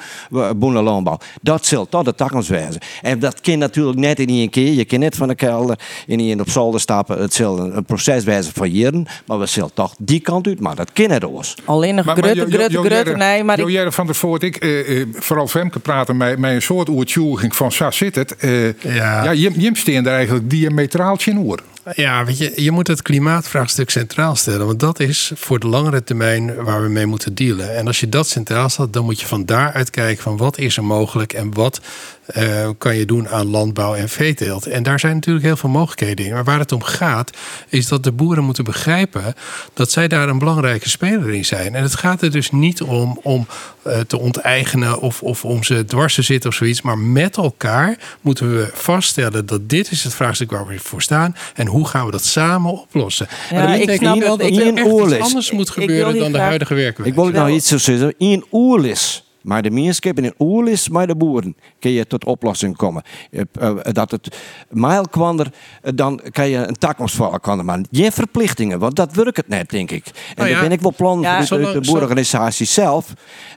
[0.56, 1.18] boenen landbouw.
[1.42, 2.80] Dat zult tot de takkens wezen.
[3.02, 4.72] En dat kan natuurlijk net in één keer.
[4.72, 7.20] Je kan net van de kelder in één op zolder stappen.
[7.20, 9.06] Het zal een, proces wezen van jaren.
[9.26, 10.60] Maar we zullen toch die kant uit.
[10.60, 11.54] Maar dat kan het ons.
[11.64, 13.16] Alleen nog grutter, grutter, grutter.
[13.16, 13.92] Nee, maar ik...
[14.14, 17.90] van voordat ik eh, eh, vooral Femke praten met, met een soort oertjoeging van zo
[17.90, 18.36] zit het.
[18.36, 19.24] Eh, Ja.
[19.24, 21.60] ja, Jim, daar eigenlijk diametraal in oer.
[21.94, 24.66] Ja, weet je, je moet het klimaatvraagstuk centraal stellen.
[24.66, 27.76] Want dat is voor de langere termijn waar we mee moeten dealen.
[27.76, 30.76] En als je dat centraal stelt, dan moet je van daaruit kijken van wat is
[30.76, 31.80] er mogelijk en wat
[32.26, 34.66] eh, kan je doen aan landbouw en veeteelt.
[34.66, 36.32] En daar zijn natuurlijk heel veel mogelijkheden in.
[36.32, 37.30] Maar waar het om gaat,
[37.68, 39.34] is dat de boeren moeten begrijpen
[39.74, 41.74] dat zij daar een belangrijke speler in zijn.
[41.74, 43.46] En het gaat er dus niet om om
[43.82, 46.82] eh, te onteigenen of, of om ze dwars te zitten of zoiets.
[46.82, 51.36] Maar met elkaar moeten we vaststellen dat dit is het vraagstuk waar we voor staan.
[51.54, 53.26] En hoe gaan we dat samen oplossen?
[53.50, 56.32] Ja, maar dat ik betekent snap wel dat er echt iets anders moet gebeuren dan
[56.32, 57.10] de huidige werkwijze.
[57.10, 57.48] Ik wil Wel.
[57.48, 58.14] iets zo zeggen.
[58.18, 59.24] In oerlis.
[59.44, 63.02] Maar de mensen in oerlis met de boeren kun je tot oplossing komen.
[63.30, 64.36] Eh, eh, Dat het
[64.70, 65.52] mijl kwam er,
[65.82, 67.64] eh, dan kan je een takkomstvallen komen.
[67.64, 70.06] Maar geen verplichtingen, want dat werkt het net, denk ik.
[70.06, 73.12] En Nou ja, dan ben ik wel plan ja, vanuit de boerenorganisatie zelf.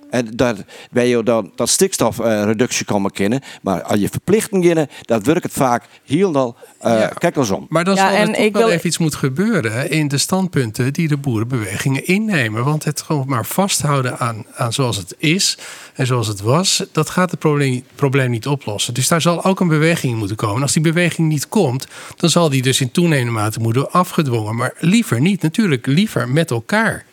[0.09, 3.41] En dat wij je dan dat stikstofreductie komen kennen.
[3.61, 6.55] Maar als je verplichtingen kennen, dat werkt het vaak heel al.
[6.79, 7.07] eh Ja.
[7.07, 7.65] Kijk eens om.
[7.69, 10.17] Maar dan Ja, zal er toch ik wel wil- even iets moeten gebeuren in de
[10.17, 12.63] standpunten die de boerenbewegingen innemen.
[12.63, 15.57] Want het gewoon maar vasthouden aan, aan zoals het is
[15.93, 18.93] en zoals het was, dat gaat het probleem, probleem niet oplossen.
[18.93, 20.61] Dus daar zal ook een beweging in moeten komen.
[20.61, 24.55] Als die beweging niet komt, dan zal die dus in toenemende mate moeten afgedwongen.
[24.55, 27.05] Maar liever niet, natuurlijk liever met elkaar.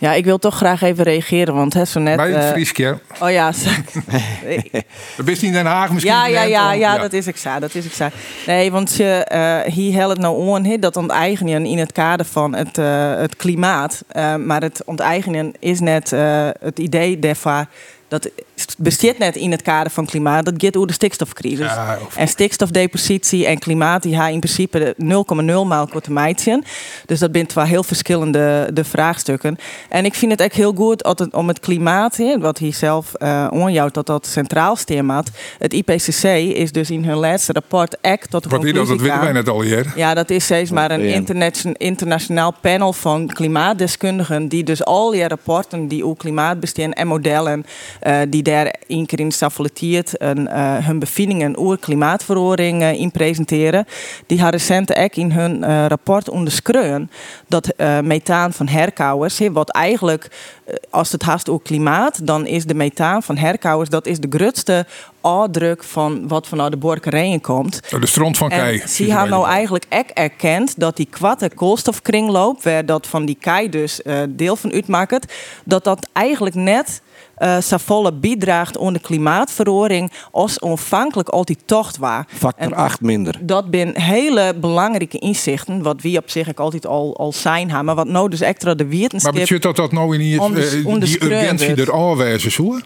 [0.00, 2.16] Ja, ik wil toch graag even reageren, want hè, zo net...
[2.16, 2.98] Bij het eh, Frieskeer.
[3.22, 3.52] oh ja,
[5.16, 6.14] Dat is niet in Den Haag misschien.
[6.14, 7.58] Ja, ja, ja, ja, dat is ik zo.
[7.58, 8.08] Dat is ik zo.
[8.46, 12.54] Nee, want je, eh, hier helpt het nou hè, dat onteigenen in het kader van
[12.54, 14.04] het, eh, het klimaat.
[14.38, 16.10] Maar het onteigenen is net
[16.60, 17.66] het idee daarvan.
[18.08, 18.28] Dat
[18.78, 20.44] bestaat net in het kader van klimaat.
[20.44, 21.66] Dat gaat over de stikstofcrisis.
[21.66, 24.94] Ja, of- En stikstofdepositie en klimaat, die hebben in principe de
[25.62, 26.62] 0,0 maal korte meidje.
[27.06, 29.56] Dus dat zijn wel heel verschillende de vraagstukken.
[29.88, 33.14] En ik vind het echt heel goed het, om het klimaat, hè, wat hier zelf
[33.14, 35.30] eh onjouwt, dat dat centraal staat.
[35.58, 36.22] Het IPCC
[36.56, 39.32] is dus in hun laatste rapport echt tot de Wat wie dat, dat conclusie weten
[39.34, 39.92] wij net al hier.
[39.96, 44.48] ja, dat is steeds maar een internation- internationaal panel van klimaatdeskundigen.
[44.48, 47.66] Die dus al die rapporten die over klimaat bestaan en modellen.
[48.00, 53.10] Eh, die daar één keer in staffeletiert en eh, hun bevindingen over klimaatverandering eh, in
[53.10, 53.86] presenteren.
[54.26, 57.10] Die hebben recent ook in hun rapport onderschreven
[57.46, 60.30] dat methaan van herkauwers, wat eigenlijk
[60.90, 64.86] als het haast over klimaat, dan is de methaan van herkauwers dat is de grootste
[65.20, 67.80] afdruk van wat vanuit de borkerijen komt.
[67.90, 68.78] De stront van Kei.
[68.78, 73.36] En ze hebben nou eigenlijk ook erkend dat die kwatte koolstofkringloop, waar dat van die
[73.40, 75.32] kei dus deel van uitmaakt,
[75.64, 77.02] dat dat eigenlijk net
[77.38, 82.24] eh zo volle bijdraagt aan de klimaatverandering als onafhankelijk altijd tocht was.
[82.28, 83.34] Factor En 8 minder.
[83.40, 87.84] Dat zijn hele belangrijke inzichten, wat wie op zich ook altijd al, al zijn hebben,
[87.84, 89.32] maar wat nou dus extra de Maar wetenschap...
[89.32, 92.78] betekent dat dat nou in die, Onders- eh, die onderschreven urgentie er aanwijzen zo?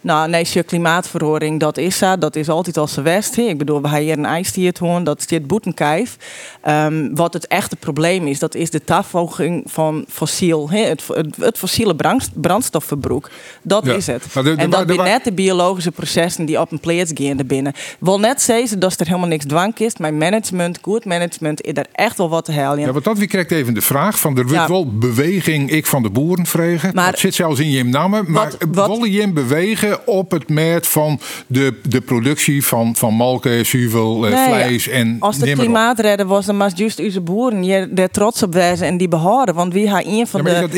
[0.00, 2.18] Nou, nee, je klimaatverandering, dat is zo.
[2.18, 3.36] Dat is altijd al zo west.
[3.36, 6.16] Ik bedoel, we hebben hier een ijstier hoorn, dat zit boetenkijf.
[6.62, 11.58] Ehm, wat het echte probleem is, dat is de tafoging van fossiel, het, het, het
[11.58, 13.30] fossiele brand, brandstofverbruik.
[13.62, 13.92] Dat Ja.
[13.94, 14.22] is het.
[14.32, 17.10] De- de- en dat de- zijn de- net de biologische processen die op een plaats
[17.14, 17.72] gaan erbinnen.
[17.98, 21.86] Wil net zeggen dat er helemaal niks dwang is, maar management, goed management, is er
[21.92, 22.80] echt wel wat te halen.
[22.84, 24.68] Ja, want dat wie krijgt even de vraag van er wordt Ja.
[24.68, 26.90] wel beweging ik van de boeren vregen.
[26.94, 28.24] Maar- dat zit zelfs in je namen.
[28.30, 33.14] Maar Wat- wat- je hem bewegen op het merk van de, de productie van, van
[33.14, 35.70] malken, zuivel, eh, Nee, vlees en Als het nimmer op?
[35.72, 39.08] klimaat redden was, dan was juist onze boeren hier daar trots op wezen en die
[39.08, 39.54] behouden.
[39.54, 40.68] Want wie haar een van Ja, de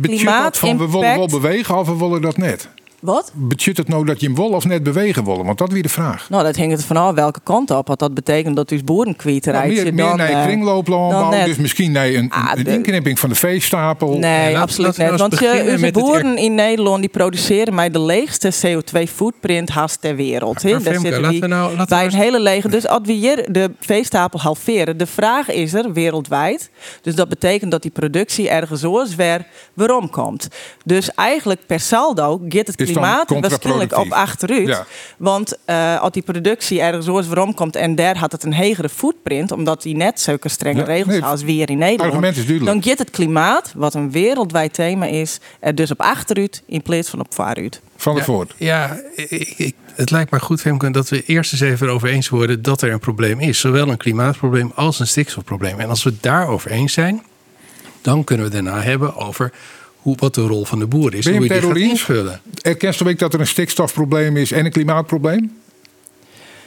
[0.00, 2.68] betekent dat van we willen wel klimaat bewegen of we willen dat net?
[3.02, 3.32] Wat?
[3.34, 5.44] Betekent het nou dat je hem wil of net bewegen willen?
[5.44, 6.30] Want dat weer de vraag.
[6.30, 7.88] Nou, dat hangt er vanaf welke kant op.
[7.88, 9.82] Wat dat betekent dat dus boeren kwijt Nou, rijdt.
[9.82, 13.34] meer, meer naar eh, kringlooplandbouw, dan dus misschien naar een, Ah, een inknipping van de
[13.34, 14.18] veestapel.
[14.18, 15.06] Nee, absoluut niet.
[15.06, 20.00] nou Want je, onze het boeren in Nederland die produceren met de leegste CO2-footprint haast
[20.00, 20.62] ter wereld.
[20.62, 22.68] Maar Daar zitten die we nou- laten we bij nou een hele lege.
[22.68, 26.70] Dus als we hier de veestapel halveren, de vraag is er wereldwijd.
[27.02, 30.48] Dus dat betekent dat die productie ergens zoals weer waarom komt.
[30.84, 34.66] Dus eigenlijk per saldo gaat het dan klimaat waarschijnlijk op achteruit.
[34.68, 34.86] Ja.
[35.16, 38.88] Want eh, als die productie ergens zoals waarom komt en daar had het een hegere
[38.88, 42.10] footprint, omdat die net zulke strenge Ja, regels nee, als we hier in Nederland.
[42.10, 42.82] argument is duidelijk.
[42.82, 47.08] Dan gaat het klimaat, wat een wereldwijd thema is, er dus op achteruit in plaats
[47.10, 47.80] van op vooruit.
[47.96, 48.54] Van de Ja, voort.
[48.56, 52.28] Ja, ik, ik- het lijkt mij goed, Femke, dat we eerst eens even erover eens
[52.28, 53.60] worden dat er een probleem is.
[53.60, 55.80] Zowel een klimaatprobleem als een stikstofprobleem.
[55.80, 57.22] En als we het daarover eens zijn,
[58.02, 59.52] dan kunnen we daarna hebben over
[60.02, 61.24] hoe, wat de rol van de boer is.
[61.24, 62.40] Ben je en hoe je die gaat invullen.
[62.62, 65.52] Erkent ook dat er een stikstofprobleem is en een klimaatprobleem?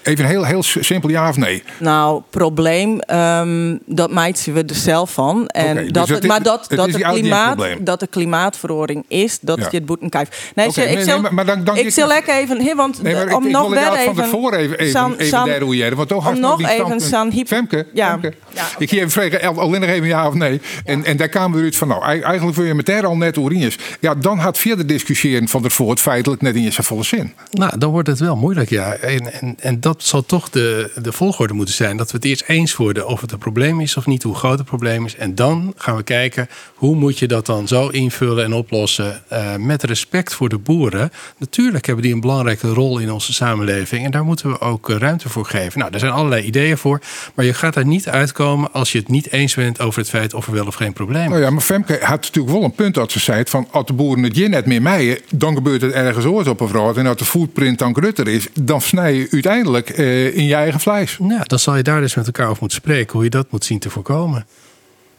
[0.05, 1.63] Even heel, heel simpel ja of nee?
[1.79, 5.47] Nou, probleem, um, dat maakt we er zelf van.
[5.47, 9.57] En dat, dus het- maar dat, het dat, een klimaat, dat de klimaatverordening is, dat
[9.59, 9.67] Ja.
[9.71, 10.37] je het boeten kijkt.
[10.55, 13.01] Nee, Oké, ik nee, zal, nee, maar- dan- dan- ik zal lekker even, hier, want
[13.01, 14.23] Nee, maar om ik nog wil het weer jou van even...
[14.31, 15.97] tevoren even, even, San- even San- derouilleren.
[15.97, 18.09] Want toch had nog die even San Femke, Ja.
[18.09, 18.33] Femke.
[18.53, 18.63] Ja.
[18.77, 20.61] ik ga even vragen, al- alleen nog even ja of nee.
[20.85, 23.17] En, en daar kwamen we uit van, nou, ei- eigenlijk wil je met daar al
[23.17, 23.77] net Orines.
[23.99, 27.33] Ja, dan had verder discussiëren van der Voort feitelijk net in zijn volle zin.
[27.51, 28.93] Nou, dan wordt het wel moeilijk, ja.
[28.93, 31.97] En, en, en dat zal toch de, de volgorde moeten zijn.
[31.97, 34.57] Dat we het eerst eens worden of het een probleem is of niet, hoe groot
[34.57, 35.15] het probleem is.
[35.15, 39.55] En dan gaan we kijken, hoe moet je dat dan zo invullen en oplossen eh,
[39.55, 41.11] met respect voor de boeren.
[41.37, 44.05] Natuurlijk hebben die een belangrijke rol in onze samenleving.
[44.05, 45.79] En daar moeten we ook eh, ruimte voor geven.
[45.79, 47.01] Nou, er zijn allerlei ideeën voor.
[47.35, 50.33] Maar je gaat daar niet uitkomen als je het niet eens bent over het feit
[50.33, 52.93] of er wel of geen probleem Nou ja, maar Femke had natuurlijk wel een punt
[52.93, 55.91] dat ze zei van als de boeren het je net meer meien, dan gebeurt het
[55.91, 56.93] ergens ooit op een vrouw.
[56.95, 60.79] En als de footprint dan grutter is, dan snij je uiteindelijk eh, in je eigen
[60.79, 61.17] vlees.
[61.27, 63.65] Ja, dan zal je daar dus met elkaar over moeten spreken hoe je dat moet
[63.65, 64.45] zien te voorkomen.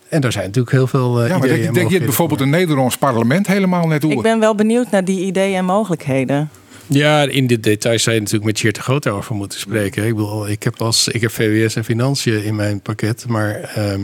[0.08, 2.04] En daar zijn natuurlijk heel veel eh Ja, maar ideeën denk, en denk je mogelijkheden
[2.04, 2.48] bijvoorbeeld voor.
[2.48, 4.22] een Nederlands parlement helemaal net Ik hoe?
[4.22, 6.50] ben wel benieuwd naar die ideeën en mogelijkheden.
[6.86, 10.06] Ja, in de details zou je natuurlijk met Tjeerd de Groot over moeten spreken.
[10.06, 14.00] Ik, bedoel, ik, heb als, ik heb VWS en financiën in mijn pakket, maar ehm,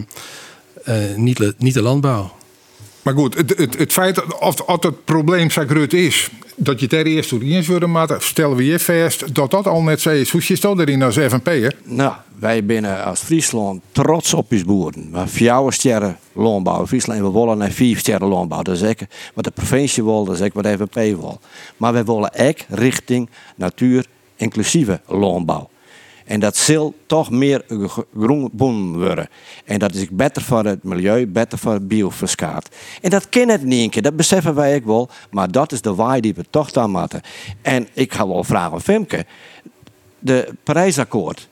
[0.85, 2.33] eh, niet, niet de landbouw.
[3.03, 3.35] Maar goed,
[3.79, 7.91] het, feit of, of het probleem Sagrut is dat je ter eerste door eens worden
[7.91, 10.31] maar stellen we je vast dat dat al net zo is.
[10.31, 11.77] Hoe zit dat erin als FNP'er?
[11.85, 15.09] Nou, wij binnen als Friesland trots op ons boeren.
[15.13, 18.63] Hebben vier sterren landbouw Friesland we willen naar vijf sterren landbouw.
[18.63, 18.95] Dat is
[19.35, 21.41] wat de provincie wil, dat is ook wat de FNP wil.
[21.77, 25.71] Maar wij willen ook richting natuur-inclusieve landbouw.
[26.25, 29.29] En dat zal toch meer ge- groen boom worden.
[29.65, 32.69] En dat is beter voor het milieu, beter voor het.
[33.01, 35.09] En dat kan het niet een keer, dat beseffen wij ook wel.
[35.31, 37.21] Maar dat is de waai die we toch dan moeten.
[37.63, 39.27] En ik ga wel vragen aan Femke.
[40.19, 41.49] De Parijsakkoord,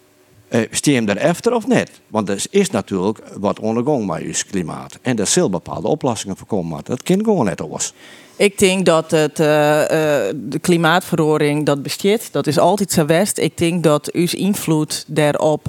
[0.50, 1.90] eh, stem er of niet?
[2.06, 4.98] Want er is natuurlijk wat ondergang met ons klimaat.
[5.02, 6.70] En er zullen bepaalde oplossingen voor komen.
[6.70, 7.92] maar Dat kan gewoon net anders.
[8.36, 12.32] Ik denk dat het, eh, eh, de klimaatverandering dat bestaat.
[12.32, 13.38] Dat is altijd zo west.
[13.38, 15.66] Ik denk dat uw invloed daarop,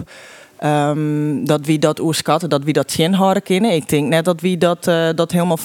[0.62, 3.72] ehm, dat wie dat oerschatten, dat wie dat horen kennen.
[3.72, 5.58] Ik denk net dat wie dat, eh, dat helemaal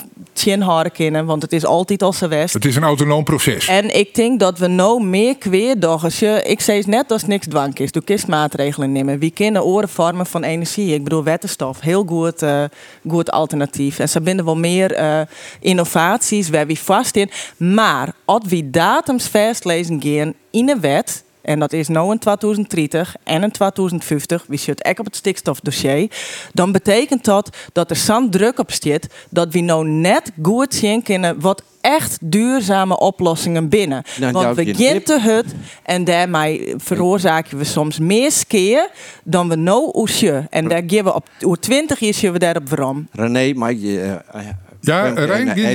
[0.45, 2.55] horen kennen, want het is altijd al zo west.
[2.55, 3.69] Het is een autonoom proces.
[3.69, 6.51] En ik denk dat we nou meer kweerdoggen.
[6.51, 7.93] Ik zei net het niks dwang is.
[7.93, 9.19] Doe kist maatregelen nemen.
[9.19, 10.95] Wie kennen oren vormen van energie?
[10.95, 11.81] Ik bedoel, wettenstof.
[11.81, 12.65] Heel goed, eh,
[13.09, 13.99] goed alternatief.
[13.99, 15.21] En ze binden wel meer eh,
[15.61, 17.31] innovaties waar we vast in.
[17.57, 21.25] Maar als we datums vastlezen gaan in een wet.
[21.47, 24.45] En dat is nou in 2030 en in 2050.
[24.49, 26.11] We zitten ook op het stikstofdossier.
[26.53, 29.07] Dan betekent dat dat er zo'n druk op staat.
[29.31, 34.03] Dat we nou net goed zien kunnen wat echt duurzame oplossingen binnen.
[34.21, 38.91] Nou, Want we je te hut en daarmee veroorzaken we soms meer skeer
[39.25, 40.47] dan we nou oesje.
[40.51, 43.09] En daar geven we op oer 20 jaar zien we daarop waarom.
[43.13, 44.21] René, mag je...
[44.33, 44.47] eh, eh,
[44.81, 45.15] Ja,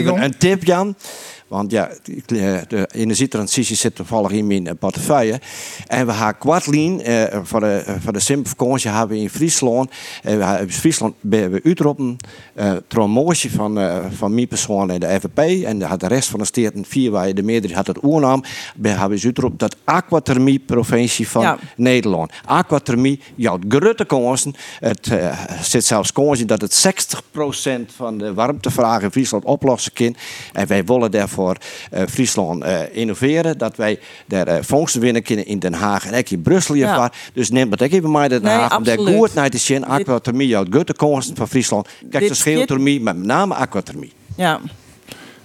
[0.03, 0.21] dan?
[0.21, 0.95] een tip, Jan.
[1.51, 5.39] Want ja, eh, de energietransitie zit toevallig in mijn eh, portefeuille.
[5.87, 8.19] En we gaan kwartlien eh, voor de, eh, voor de
[8.89, 9.91] hebben we in Friesland.
[10.23, 12.17] En we hebben in Friesland hebben we uitroepen.
[12.87, 15.65] eh motie van, eh, van mijn persoon en de FVP.
[15.65, 18.43] En de, de rest van de steden, vier wij, de meerderheid had het oornaam.
[18.75, 21.57] We hebben uitroepen dat aquathermie provincie van Ja.
[21.75, 22.31] Nederland.
[22.45, 24.53] Aquathermie jouwt grote kansen.
[24.79, 25.11] Het
[25.61, 30.15] zit zelfs kansen dat het 60% van de warmtevraag in Friesland oplossen kan.
[30.53, 31.40] En wij willen daarvoor
[31.91, 33.58] eh, Friesland eh, innoveren.
[33.58, 36.75] Dat wij daar eh fondsen winnen kunnen in Den Haag en ook in Brussel.
[36.75, 36.86] Ja.
[36.88, 37.10] hiervoor.
[37.34, 38.77] Dus neem dat ook even mee naar Den Haag.
[38.77, 39.86] Om daar goed naar te zien.
[39.86, 40.47] Aquathermie
[41.34, 41.88] van Friesland.
[42.10, 44.13] Kijk, de maar met name aquathermie.
[44.36, 44.60] Ja.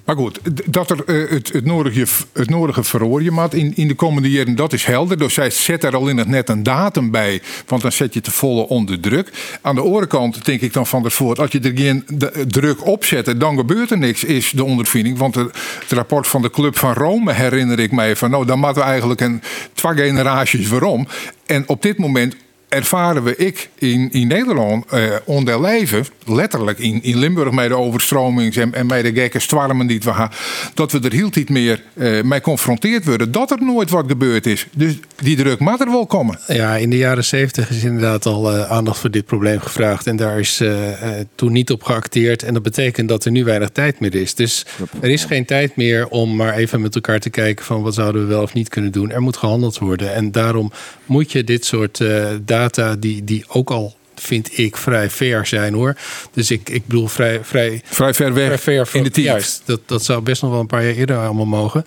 [0.06, 3.94] Maar goed, dat er eh, het, het nodige, het nodige verrooien maat in, in de
[3.94, 5.18] komende jaren, dat is helder.
[5.18, 8.20] Dus zij zet er al in het net een datum bij, want dan zet je
[8.20, 9.58] te volle onder druk.
[9.60, 12.44] Aan de andere kant denk ik dan van der Voort, als je er geen de-
[12.48, 15.18] druk op zet, dan gebeurt er niks, is de ondervinding.
[15.18, 18.58] Want het, het rapport van de Club van Rome herinner ik mij van, nou dan
[18.58, 19.42] moeten we eigenlijk een
[19.74, 21.06] twee generaties waarom.
[21.46, 22.36] En op dit moment
[22.68, 27.76] ervaren we ik in, in Nederland eh onder leven, letterlijk in, in Limburg met de
[27.76, 30.30] overstromings en, en met de gekke stormen die we gaan,
[30.74, 34.46] dat we er heel niet meer eh mee confronteerd worden dat er nooit wat gebeurd
[34.46, 34.66] is.
[34.72, 36.38] Dus die druk moet er wel komen.
[36.46, 40.06] Ja, in de jaren zeventig is inderdaad al eh, aandacht voor dit probleem gevraagd.
[40.06, 42.42] En daar is eh, eh, toen niet op geacteerd.
[42.42, 44.34] En dat betekent dat er nu weinig tijd meer is.
[44.34, 44.66] Dus
[45.00, 48.22] er is geen tijd meer om maar even met elkaar te kijken van wat zouden
[48.22, 49.10] we wel of niet kunnen doen.
[49.10, 50.14] Er moet gehandeld worden.
[50.14, 50.72] En daarom
[51.06, 55.74] moet je dit soort eh, data die, die ook al vind ik, vrij ver zijn
[55.74, 55.96] hoor.
[56.32, 59.26] Dus ik, ik bedoel vrij, vrij, vrij ver weg vrij ver van, in de tijd.
[59.26, 61.84] Juist, dat, dat zou best nog wel een paar jaar eerder allemaal mogen.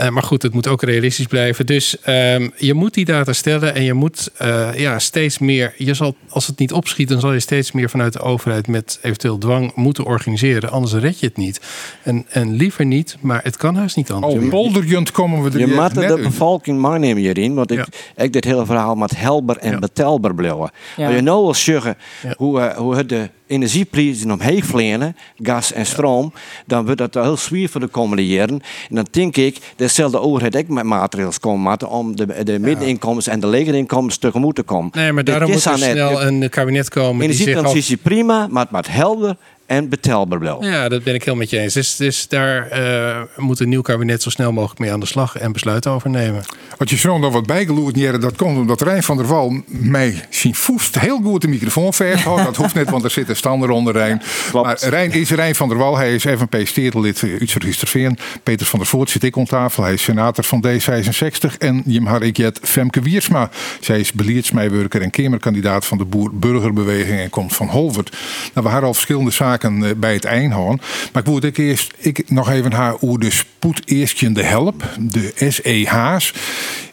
[0.00, 1.66] Uh, maar goed, het moet ook realistisch blijven.
[1.66, 5.74] Dus um, je moet die data stellen en je moet uh, ja, steeds meer.
[5.76, 8.98] Je zal, als het niet opschiet, dan zal je steeds meer vanuit de overheid met
[9.02, 10.70] eventueel dwang moeten organiseren.
[10.70, 11.60] Anders red je het niet.
[12.02, 14.34] En, en liever niet, maar het kan haast niet anders.
[14.34, 17.54] Oh, polderjend komen we er Je moet de bevolking meenemen hierin.
[17.54, 17.78] Want ik,
[18.16, 18.24] Ja.
[18.24, 19.78] ik dit hele verhaal met helder en Ja.
[19.78, 20.70] betelbaar blijven.
[20.96, 21.04] Ja.
[21.06, 22.34] Maar je nou Ja.
[22.36, 26.32] hoe, eh, hoe het de energieprijzen omheen vliegen, gas en stroom,
[26.66, 28.60] dan wordt dat heel zwaar voor de komende jaren.
[28.88, 33.40] En dan denk ik, dezelfde overheid ook met maatregelen komen om de, de middeninkomens en
[33.40, 34.90] de lege inkomens tegemoet te komen.
[34.94, 38.46] Nee, maar daarom is moet er snel een kabinet komen die zich ook Energietransitie prima,
[38.50, 39.36] maar het moet helder
[39.68, 40.66] en betelbaar blijven.
[40.66, 41.74] Ja, dat ben ik heel met je eens.
[41.74, 45.36] Dus, dus daar eh, moet een nieuw kabinet zo snel mogelijk mee aan de slag
[45.36, 46.42] en besluiten over nemen.
[46.76, 50.24] Wat je zo nog wat bijgeloerd jaren, dat komt omdat Rijn van der Wal mij
[50.30, 52.44] zien voest heel goed de microfoon verhoudt.
[52.44, 54.22] Dat hoeft net, want er zit een stander onder Rijn.
[54.52, 55.96] Maar Rijn is Rijn van der Wal.
[55.96, 58.18] Hij is FNP-steerlid Utrecht-Heesterveen.
[58.42, 59.82] Peter van der Voort zit ik om tafel.
[59.82, 61.58] Hij is senator van D66.
[61.58, 63.50] En Jim Harikjet Femke Wiersma.
[63.80, 68.10] Zij is beleidsmeewerker en kamerkandidaat van de Boer-Burgerbeweging en komt van Holvert.
[68.54, 70.80] Nou, we hadden al verschillende zaken eh, bij het Eindhoorn.
[71.12, 75.32] Maar ik moet eerst ik nog even haar hoe de spoed eerstje de help, de
[75.48, 76.34] SEH's.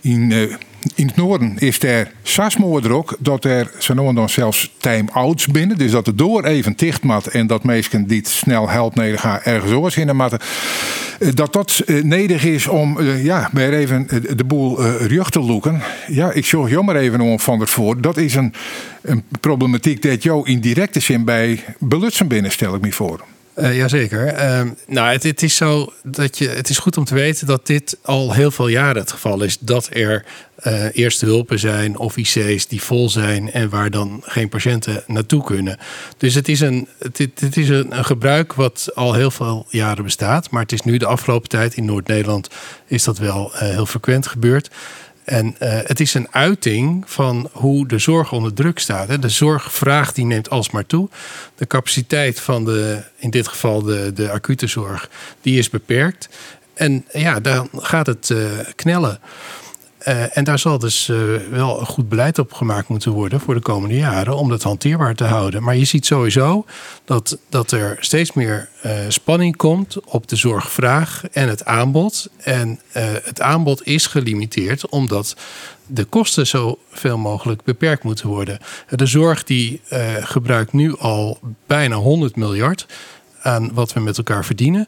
[0.02, 0.42] In, eh,
[0.96, 5.48] in het noorden is er sasmoor ook dat er zo nu en dan zelfs time-outs
[5.48, 5.78] binnen.
[5.78, 9.20] Dus dat de door even dicht mat en dat mensen die het snel helpt neder
[9.20, 10.40] gaan ergens oors in de matten.
[11.20, 15.40] Eh, Dat dat eh, nedig is om eh, ja, weer even de boel rug te
[15.40, 15.82] loeken.
[16.08, 18.02] Ja, ik zorg jammer even om van ervoor.
[18.02, 18.54] Dat is een,
[19.02, 23.24] een problematiek dat jou in directe zin bij belutsen binnen, stel ik me voor.
[23.56, 24.28] Eh jazeker.
[24.28, 26.48] Ehm, nou, het, is zo dat je.
[26.48, 29.58] Het is goed om te weten dat dit al heel veel jaren het geval is.
[29.60, 34.50] Dat er eh, eerste hulpen zijn of IC's die vol zijn en waar dan geen
[34.50, 35.78] patiënten naartoe kunnen.
[36.18, 40.50] Dus het is een, het is een, een gebruik wat al heel veel jaren bestaat.
[40.50, 42.50] Maar het is nu de afgelopen tijd in Noord-Nederland
[42.86, 44.70] is dat wel eh, heel frequent gebeurd.
[45.26, 49.08] En eh, het is een uiting van hoe de zorg onder druk staat.
[49.08, 49.20] Hè.
[49.20, 51.10] De zorgvraag die neemt alsmaar toe.
[51.56, 55.10] De capaciteit van de, in dit geval de, de acute zorg,
[55.42, 56.30] die is beperkt.
[56.74, 58.38] En ja, dan gaat het eh,
[58.76, 59.20] knellen.
[60.06, 61.18] Eh, en daar zal dus eh,
[61.50, 65.24] wel goed beleid op gemaakt moeten worden voor de komende jaren om dat hanteerbaar te
[65.24, 65.64] houden.
[65.64, 66.66] Maar je ziet sowieso
[67.06, 72.30] dat, dat er steeds meer eh, spanning komt op de zorgvraag en het aanbod.
[72.38, 72.80] En
[73.24, 75.36] het aanbod is gelimiteerd omdat
[75.88, 78.60] de kosten zoveel mogelijk beperkt moeten worden.
[78.90, 79.82] De zorg die
[80.20, 82.86] gebruikt nu al bijna 100 miljard
[83.42, 84.88] aan wat we met elkaar verdienen.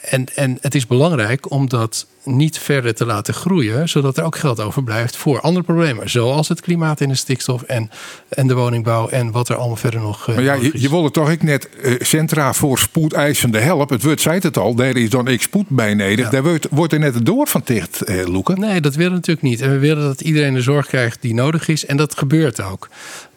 [0.00, 4.36] En, en het is belangrijk om dat niet verder te laten groeien, zodat er ook
[4.36, 7.90] geld overblijft voor andere problemen, zoals het klimaat en de stikstof en,
[8.28, 10.28] en de woningbouw en wat er allemaal verder nog.
[10.28, 13.90] eh, Maar ja, je, je wilde toch ik net eh, centra voor spoedeisende help.
[13.90, 16.18] Het wordt, zei het al, daar is dan ik spoed bij nodig.
[16.18, 16.30] Ja.
[16.30, 18.60] Daar wordt, wordt er net het door van dicht, eh, Loeken.
[18.60, 19.60] Nee, dat willen we natuurlijk niet.
[19.60, 21.86] En we willen dat iedereen de zorg krijgt die nodig is.
[21.86, 22.88] En dat gebeurt ook.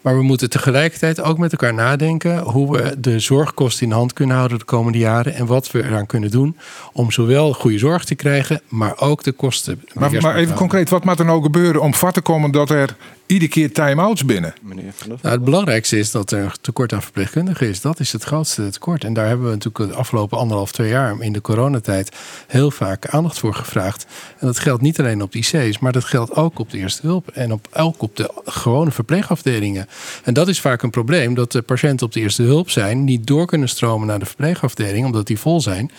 [0.02, 4.13] Maar we moeten tegelijkertijd ook met elkaar nadenken hoe we de zorgkosten in de hand
[4.13, 5.34] kunnen houden de komende jaren.
[5.34, 6.58] En wat we eraan kunnen doen
[6.93, 9.81] om zowel goede zorg te krijgen, maar ook de kosten.
[9.93, 12.95] Maar, maar even concreet, wat moet er nou gebeuren om vat te komen dat er
[13.25, 14.53] iedere keer time-outs binnen?
[14.61, 17.81] Meneer Van der Nou, het belangrijkste is dat er tekort aan verpleegkundigen is.
[17.81, 19.03] Dat is het grootste tekort.
[19.03, 22.15] En daar hebben we natuurlijk de afgelopen anderhalf, twee jaar in de coronatijd
[22.47, 24.05] heel vaak aandacht voor gevraagd.
[24.37, 27.07] En dat geldt niet alleen op de IC's, maar dat geldt ook op de eerste
[27.07, 29.87] hulp en op, ook op de gewone verpleegafdelingen.
[30.23, 33.27] En dat is vaak een probleem, dat de patiënten op de eerste hulp zijn, niet
[33.27, 35.91] door kunnen stromen naar de verpleegafdeling, omdat die vol zijn.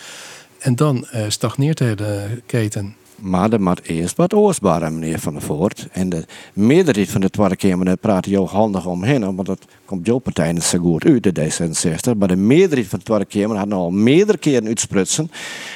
[0.61, 2.95] En dan eh, stagneert de keten.
[3.21, 5.87] Maar er moet eerst wat oorsbaren, meneer Van der Voort.
[5.91, 10.51] En de meerderheid van de Tweede praat ook handig omheen, want dat komt jouw partij
[10.51, 12.17] niet zo goed uit, de D66.
[12.17, 15.31] Maar de meerderheid van de Tweede Kamer had al meerdere keren uitsprutsen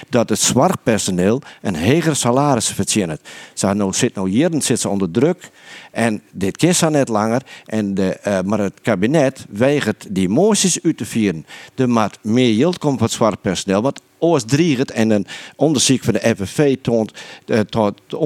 [0.09, 3.19] dat het zwart personeel een hogere salaris verdient.
[3.53, 5.51] Ze nou, zit nou jaren zit ze onder druk
[5.91, 7.41] en dit kan ze net langer.
[7.65, 11.45] En de, eh, maar het kabinet weigert die moties uit te vieren.
[11.75, 16.03] Er moet meer geld komen voor het zwart personeel, want oors dreigt en een onderzoek
[16.03, 17.11] van de FNV toont,
[17.45, 17.59] eh,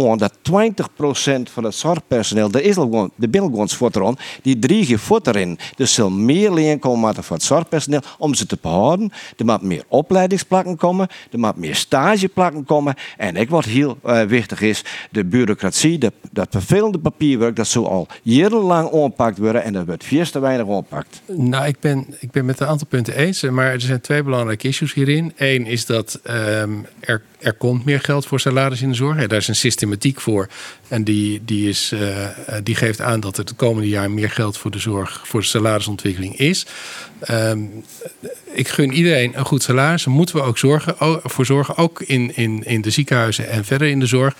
[0.09, 4.99] aan dat 20% van het zorgpersoneel, er is al de bilgons voort erom, die dreigen
[4.99, 5.57] voort erin.
[5.75, 9.11] Dus er meer leen komen voor het zorgpersoneel om ze te behouden.
[9.37, 12.95] Er moet meer opleidingsplakken komen, er moet meer stageplakken komen.
[13.17, 17.83] En ik wat heel eh, wichtig is, de bureaucratie, de, dat vervelende papierwerk, dat zo
[17.83, 21.21] al jarenlang oppakt worden en dat wordt veel te weinig oppakt.
[21.25, 23.41] Nou, ik ben, ik ben met een aantal punten eens.
[23.41, 25.33] Maar er zijn twee belangrijke issues hierin.
[25.35, 29.27] Eén is dat ehm, er, er komt meer geld voor salaris in de zorg.
[29.27, 30.47] Daar is een systematiek voor.
[30.87, 32.27] En die, die, is, uh,
[32.63, 35.45] die geeft aan dat er het komende jaar meer geld voor de zorg, voor de
[35.45, 36.65] salarisontwikkeling is.
[37.31, 37.83] Um,
[38.53, 40.03] ik gun iedereen een goed salaris.
[40.03, 43.87] Daar moeten we ook zorgen, voor zorgen, ook in, in, in de ziekenhuizen en verder
[43.87, 44.35] in de zorg.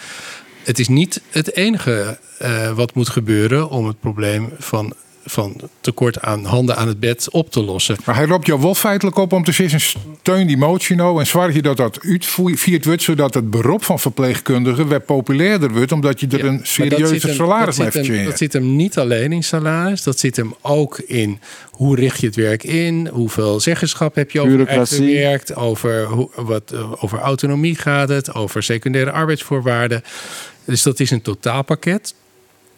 [0.63, 4.93] Het is niet het enige uh, wat moet gebeuren om het probleem van
[5.25, 7.97] van tekort aan handen aan het bed op te lossen.
[8.05, 11.27] Maar hij loopt jou wel feitelijk op om te zeggen: steun die motie nou en
[11.27, 16.19] zorg je dat dat uitviert wordt, zodat het beroep van verpleegkundigen weer populairder wordt, omdat
[16.19, 18.25] je er een serieuze salaris mee verdient.
[18.25, 21.39] Dat zit hem niet alleen in salaris, dat zit hem ook in
[21.71, 26.29] hoe richt je het werk in, hoeveel zeggenschap heb je over eigen werk, over, hoe,
[26.35, 30.03] wat, over autonomie gaat het, over secundaire arbeidsvoorwaarden.
[30.65, 32.13] Dus dat is een totaalpakket.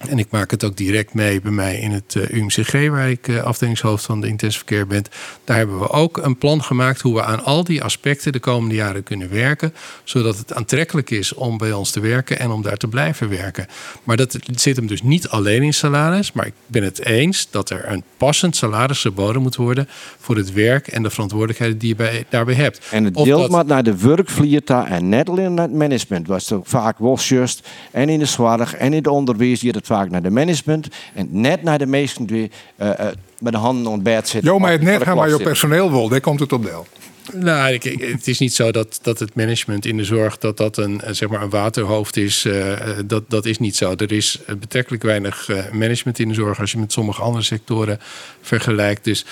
[0.08, 3.28] En ik maak het ook direct mee bij mij in het eh, UMCG, waar ik
[3.28, 5.04] uh, afdelingshoofd van de intensive care ben.
[5.44, 8.76] Daar hebben we ook een plan gemaakt hoe we aan al die aspecten de komende
[8.76, 9.74] jaren kunnen werken.
[10.04, 13.68] Zodat het aantrekkelijk is om bij ons te werken en om daar te blijven werken.
[14.04, 16.32] Maar dat zit hem dus niet alleen in salaris.
[16.32, 19.88] Maar ik ben het eens dat er een passend salaris geboden moet worden
[20.20, 22.88] voor het werk en de verantwoordelijkheden die je bij, daarbij hebt.
[22.92, 26.28] En het deelt maar naar de werkvlieter en net alleen naar het management.
[26.28, 29.88] Was het vaak was just en in de zorg en in het onderwijs die het
[29.96, 33.06] vaak naar de management en net naar de meesten die uh, uh,
[33.40, 34.52] met de handen op bed zitten.
[34.52, 36.88] Jo, maar het net gaan maar je personeel wil, daar komt het op deel.
[37.34, 37.74] Nou,
[38.12, 41.30] het is niet zo dat, dat het management in de zorg dat dat een, zeg
[41.30, 42.46] maar een waterhoofd is.
[42.46, 42.74] Uh,
[43.06, 43.94] dat, dat is niet zo.
[43.98, 48.00] Er is betrekkelijk weinig management in de zorg als je met sommige andere sectoren
[48.42, 49.04] vergelijkt.
[49.04, 49.26] Dus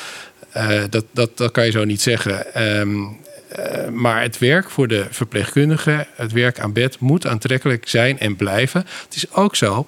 [0.57, 2.63] uh, dat, dat, dat kan je zo niet zeggen.
[2.79, 3.17] Um,
[3.59, 8.35] uh, maar het werk voor de verpleegkundige, het werk aan bed, moet aantrekkelijk zijn en
[8.35, 8.85] blijven.
[9.05, 9.85] Het is ook zo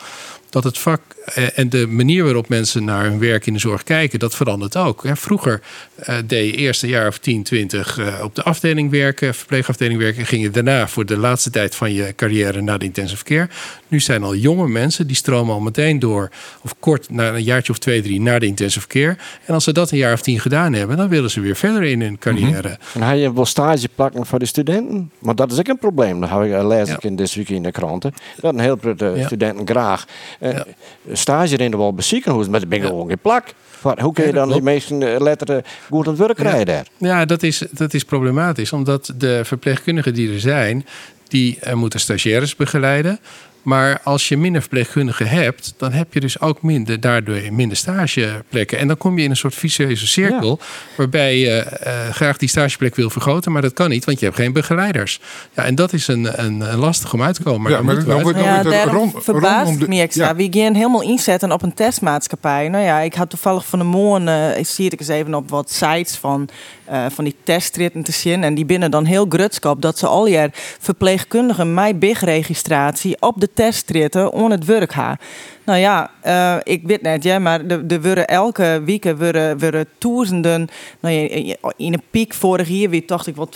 [0.51, 3.83] dat het vak eh, en de manier waarop mensen naar hun werk in de zorg
[3.83, 5.03] kijken, dat verandert ook.
[5.13, 5.61] Vroeger
[6.09, 9.99] uh, deed je eerst een jaar of 10, 20 uh, op de afdeling werken, verpleegafdeling
[9.99, 13.49] werken, ging je daarna voor de laatste tijd van je carrière naar de intensive care.
[13.87, 16.29] Nu zijn al jonge mensen die stromen al meteen door,
[16.61, 19.17] of kort na een jaartje of twee, drie, naar de intensive care.
[19.45, 21.83] En als ze dat een jaar of tien gedaan hebben, dan willen ze weer verder
[21.83, 22.69] in hun carrière.
[22.69, 23.01] Mm -hmm.
[23.01, 25.11] En je wel stage plakken voor de studenten?
[25.19, 26.19] Want dat is ook een probleem.
[26.19, 27.09] Dat heb ik, lees ik ja.
[27.09, 28.13] in deze week in de kranten.
[28.39, 29.25] Dat een heel veel ja.
[29.25, 30.05] studenten graag.
[30.41, 30.65] Ja
[31.11, 33.53] stage in de wel beziekenhuis, maar dat ben gewoon geen plak.
[33.81, 36.85] Hoe kun je dan die meesten eh, letteren goed aan het werk krijgen daar?
[36.97, 38.73] Ja, dat is, dat is problematisch.
[38.73, 40.85] Omdat de verpleegkundigen die er zijn,
[41.27, 43.19] die uh, moeten stagiaires begeleiden.
[43.62, 48.78] Maar als je minder verpleegkundigen hebt, dan heb je dus ook minder, daardoor minder stageplekken.
[48.78, 50.59] En dan kom je in een soort vicieuze cirkel,
[50.97, 54.38] waarbij je uh, graag die stageplek wil vergroten, maar dat kan niet, want je hebt
[54.38, 55.20] geen begeleiders.
[55.55, 57.62] Ja, en dat is een, een, een lastig om uit te komen.
[57.62, 60.26] Maar ja, maar dan wordt ja, daarom verbaast de, me extra.
[60.26, 60.36] Ja.
[60.36, 62.70] We gaan helemaal inzetten op een testmaatschappij.
[62.70, 65.49] Nou ja, ik had toevallig van de morgen, uh, ik zie het eens even op
[65.49, 66.49] wat sites van
[66.91, 68.43] uh, van die testritten te zien.
[68.43, 70.49] En die binnen dan heel grutskap dat ze al jaar
[70.80, 75.17] verpleegkundigen mij big registratie op de testritten on het werk gaan.
[75.63, 80.67] Nou ja, uh, ik weet net, ja, maar er, worden elke week worden, duizenden.
[80.99, 83.49] Nou ja, in een piek vorig jaar wie dacht ik wel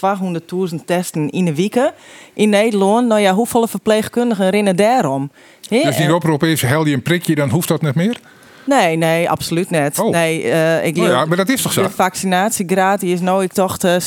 [0.70, 1.92] 200.000 testen in de week
[2.34, 3.08] in Nederland.
[3.08, 5.32] Nou ja, hoeveel verpleegkundigen rennen daarom?
[5.70, 8.20] He, dus die oproep is: hel je een prikje, dan hoeft dat niet meer?
[8.66, 10.00] Nee, nee, absoluut net.
[10.00, 10.12] Oh.
[10.12, 11.82] Nee, uh, ik nou ja, maar dat is toch zo?
[11.82, 13.98] De vaccinatiegraad die is nou, ik dacht uh, 86%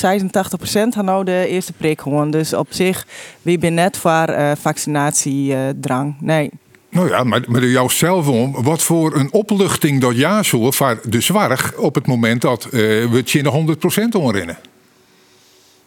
[0.95, 2.31] had nou de eerste prik gewoon.
[2.31, 3.07] Dus op zich,
[3.43, 6.17] wie ben net voor uh, vaccinatiedrang?
[6.21, 6.51] nee.
[6.91, 11.01] Nou ja, maar, maar jou zelf om, wat voor een opluchting dat ja zo voor
[11.09, 13.77] de zwarg op het moment dat we het je
[14.15, 14.59] 100% onrennen.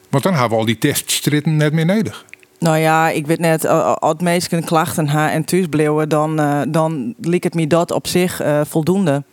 [0.10, 2.26] Want dan hebben we al die teststritten net meer nodig.
[2.62, 3.68] Nou ja, ik weet net,
[4.00, 8.08] als mensen klachten haar en thuis bleven, dan, uh, dan liep het me dat op
[8.08, 9.24] zich voldoende.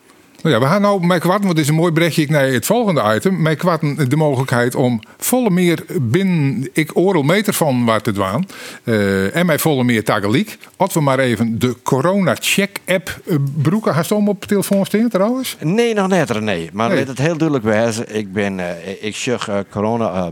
[0.42, 2.66] Nou ja, we gaan nou met kwatten, want dit is een mooi berichtje naar het
[2.66, 3.42] volgende item.
[3.42, 8.46] Met kwatten de mogelijkheid om volle meer binnen ik oorlog meter van waar te dwaan.
[8.84, 10.58] Uh, en met volle meer tagaliek.
[10.76, 13.94] Als we maar even de corona check app uh, broeken.
[13.94, 15.56] Hast om op telefoon staan trouwens?
[15.60, 16.70] Nee, nog net nee.
[16.72, 17.04] Maar nee.
[17.04, 18.16] het heel duidelijk wijzen.
[18.16, 18.66] Ik ben, uh,
[19.00, 20.30] ik zeg corona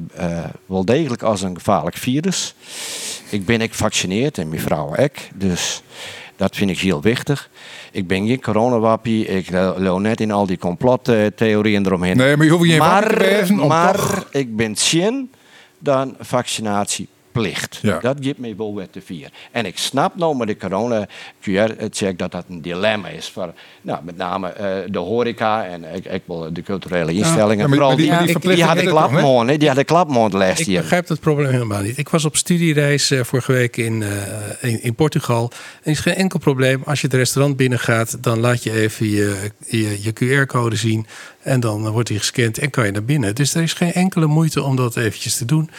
[0.66, 2.54] wel degelijk als een gevaarlijk virus.
[3.30, 5.14] Ik ben ik gevaccineerd en mijn vrouw ook.
[5.34, 5.82] Dus
[6.36, 7.50] dat vind ik heel wichtig.
[7.92, 9.26] Ik ben geen coronawappie.
[9.26, 12.16] Ik loop net in al die complottheorieën eromheen.
[12.16, 14.28] Nee, maar je hoeft je maar, te wezen Maar toch...
[14.30, 15.30] ik ben zin
[15.78, 17.08] dan vaccinatie
[17.82, 17.98] Ja.
[17.98, 19.28] Dat geeft mij wel weer te vier.
[19.50, 21.08] En ik snap nou met de corona
[21.40, 26.04] QR-check dat dat een dilemma is voor nou, met name uh, de horeca en ik,
[26.04, 27.68] ik wil de culturele instellingen.
[27.68, 31.20] Ja, Vooral die, die, die, die hadden klapmond, die hadden klapmond les Ik begrijp het
[31.20, 31.98] probleem helemaal niet.
[31.98, 34.08] Ik was op studiereis uh, vorige week in, uh,
[34.60, 35.50] in, in, Portugal.
[35.82, 36.82] En is geen enkel probleem.
[36.84, 41.06] Als je het restaurant binnen gaat, dan laat je even je, je, je QR-code zien.
[41.42, 43.34] En dan wordt die gescand en kan je naar binnen.
[43.34, 45.70] Dus er is geen enkele moeite om dat eventjes te doen.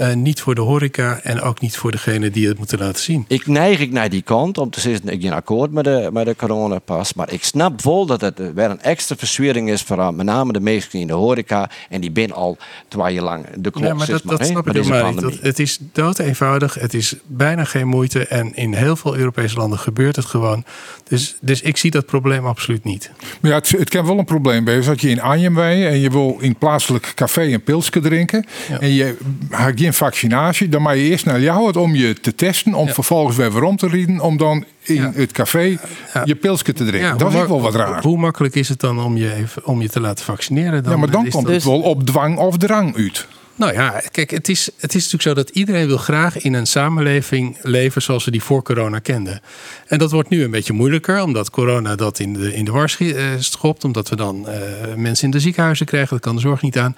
[0.00, 3.24] Uh, niet voor de horeca en ook niet voor degene die het moeten laten zien.
[3.28, 6.26] Ik neig ik naar die kant om te zeggen, ik ben akkoord met de, met
[6.26, 7.14] de coronapas.
[7.14, 10.60] Maar ik snap wel dat het weer een extra verswering is voor met name de
[10.60, 11.70] mensen in de horeca.
[11.88, 12.56] En die ben al
[12.88, 13.84] twee jaar lang de klok.
[13.84, 15.20] Ja, maar dat, dat snap ik niet.
[15.20, 16.74] Dat, het is dood eenvoudig.
[16.74, 18.26] Het is bijna geen moeite.
[18.26, 20.64] En in heel veel Europese landen gebeurt het gewoon.
[21.08, 23.10] Dus, dus ik zie dat probleem absoluut niet.
[23.40, 24.82] Maar ja, het, het kan wel een probleem zijn.
[24.84, 28.46] Dat je in Arnhem en je wil in plaatselijk café een pilsje drinken.
[28.80, 29.16] En je
[29.88, 30.68] geen vaccinatie.
[30.68, 32.74] Dan mag je eerst naar jou om je te testen.
[32.74, 34.20] Om vervolgens weer rond te rieden.
[34.20, 35.78] Om dan in het café
[36.24, 37.18] je pilsje te drinken.
[37.18, 38.02] dat is wel wat raar.
[38.02, 40.82] Hoe makkelijk is het dan om je, even, om je te laten vaccineren?
[40.82, 43.26] Dan ja, maar dan komt het dus- wel op dwang of drang uit.
[43.58, 46.66] Nou ja, kijk, het is, het is natuurlijk zo dat iedereen wil graag in een
[46.66, 49.40] samenleving leven zoals we die voor corona kenden.
[49.86, 52.96] En dat wordt nu een beetje moeilijker, omdat corona dat in de, in de war
[52.98, 53.84] eh, schopt.
[53.84, 54.54] Omdat we dan uh,
[54.96, 56.96] mensen in de ziekenhuizen krijgen, dat kan de zorg niet aan.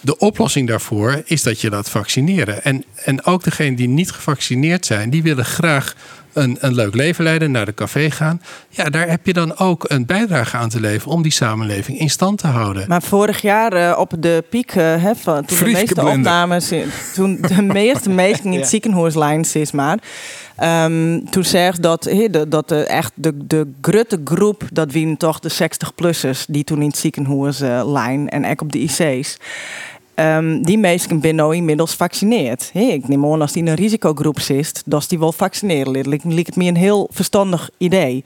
[0.00, 2.64] De oplossing daarvoor is dat je laat vaccineren.
[2.64, 5.94] En, en ook degenen die niet gevaccineerd zijn, die willen graag
[6.32, 8.42] een, een leuk leven leiden, naar de café gaan.
[8.68, 12.10] Ja, daar heb je dan ook een bijdrage aan te leveren om die samenleving in
[12.10, 12.84] stand te houden.
[12.88, 16.72] Maar vorig jaar uh, op de piek, uh, van, toen de meeste opnames,
[17.14, 18.66] toen de meeste mensen in het ja.
[18.66, 19.98] ziekenhuis is maar.
[20.62, 25.16] Um, toen zegt dat, he, de, dat de, echt de, de grote groep, dat waren
[25.16, 29.36] toch de 60-plussers die toen in het ziekenhuis uh, lijn en ook op de IC's.
[30.20, 32.70] Um, die mensen zijn nou inmiddels gevaccineerd.
[32.72, 36.08] Hey, ik neem aan als die in een risicogroep zit, dat die wel vaccineren.
[36.08, 38.24] Lijkt het me een heel verstandig idee.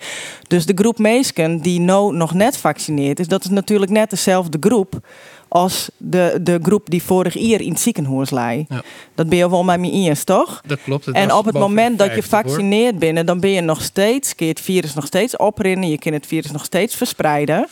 [0.49, 4.59] Dus de groep mensen die nou nog net vaccineerd is, dat is natuurlijk net dezelfde
[4.61, 5.01] groep
[5.49, 8.55] als de, de groep die vorig jaar in het ziekenhuis lag.
[8.69, 8.83] Ja.
[9.15, 10.61] Dat ben je wel met me eens, toch?
[10.67, 11.11] Dat klopt.
[11.11, 14.53] en op het moment dat je vaccineerd bent, dan ben je nog steeds, kun je
[14.53, 17.69] het virus nog steeds oprinnen, je kunt het virus nog steeds verspreiden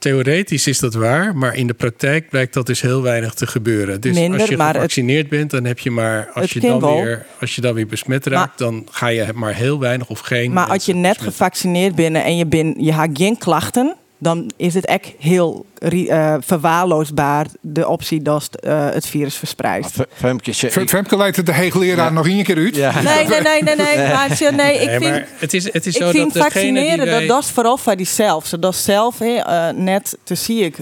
[0.00, 4.00] theoretisch is dat waar, maar in de praktijk blijkt dat dus heel weinig te gebeuren.
[4.00, 7.60] Dus als je gevaccineerd bent, dan heb je maar als je dan weer als je
[7.60, 10.52] dan weer besmet raakt, dan ga je maar heel weinig of geen.
[10.52, 14.74] Maar als je net gevaccineerd bent en je, bent, je hebt geen klachten, dan is
[14.74, 19.94] het echt heel uh, verwaarloosbaar de optie dat uh, het virus verspreidt.
[20.12, 20.54] Femke,
[20.86, 22.10] Femke leidt het de hegelleraar ja.
[22.10, 22.76] nog een keer uit.
[22.76, 23.02] Ja.
[23.02, 24.08] Nee, nee, nee, nee, nee.
[24.20, 27.18] Maar, nee ik vind, het is, het is ik zo vind dat vaccineren, wij...
[27.18, 28.46] dat, dat is vooral voor zelf.
[28.46, 30.76] Zodat zelf uh, net te zie ik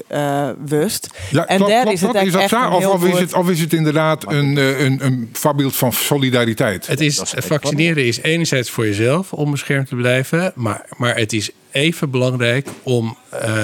[0.64, 1.08] wust.
[1.30, 4.32] Ja, en daar is het is echt of, of, is het, of is het inderdaad
[4.32, 6.86] een, een, een voorbeeld van solidariteit?
[6.86, 11.50] Het is, vaccineren is enerzijds voor jezelf om beschermd te blijven, maar, maar het is
[11.70, 13.62] even belangrijk om uh,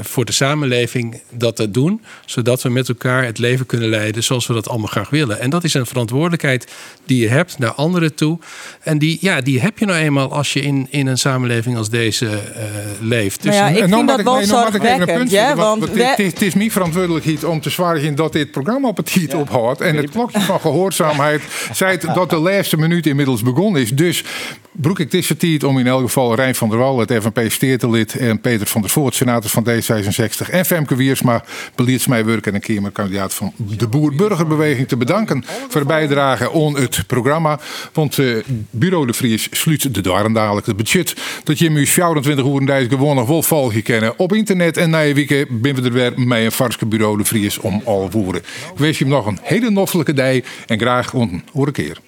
[0.00, 4.46] voor de samenleving dat te doen, zodat we met elkaar het leven kunnen leiden zoals
[4.46, 5.40] we dat allemaal graag willen.
[5.40, 6.72] En dat is een verantwoordelijkheid
[7.06, 8.38] die je hebt naar anderen toe.
[8.80, 11.90] En die, ja, die heb je nou eenmaal als je in, in een samenleving als
[11.90, 12.32] deze uh,
[13.00, 13.42] leeft.
[13.42, 15.30] Dus, nou ja, ik vind dat wel zorgwekkend.
[15.30, 18.96] Ja, want, het, is, het is mijn verantwoordelijkheid om te zorgen dat dit programma op
[18.96, 19.38] het ja.
[19.38, 19.80] ophoudt.
[19.80, 23.90] En het klokje van gehoorzaamheid zei dat de laatste minuut inmiddels begonnen is.
[23.90, 24.24] Dus
[24.72, 28.16] broek ik dit tijd om in elk geval Rijn van der Wal, het FNP Steertelid
[28.16, 33.34] en Peter van der Voort, senator van D66 en Femke Wiersma, beleidsmeewerker en een kamerkandidaat
[33.34, 37.60] van de Boer-Burgerbeweging te bedanken voor de bijdrage aan het programma.
[37.92, 40.66] Want uh, Bureau de Vries sluit de deuren dadelijk.
[40.66, 41.14] Het budget
[41.44, 43.26] dat je nu 24 uur deze gewoon nog
[43.82, 44.76] kennen op internet.
[44.76, 47.82] En na je weekend ben we er weer met een varske Bureau de Vries om
[47.84, 48.42] al voeren.
[48.72, 51.98] Ik wens je nog een hele noffelijke dag en graag een keer.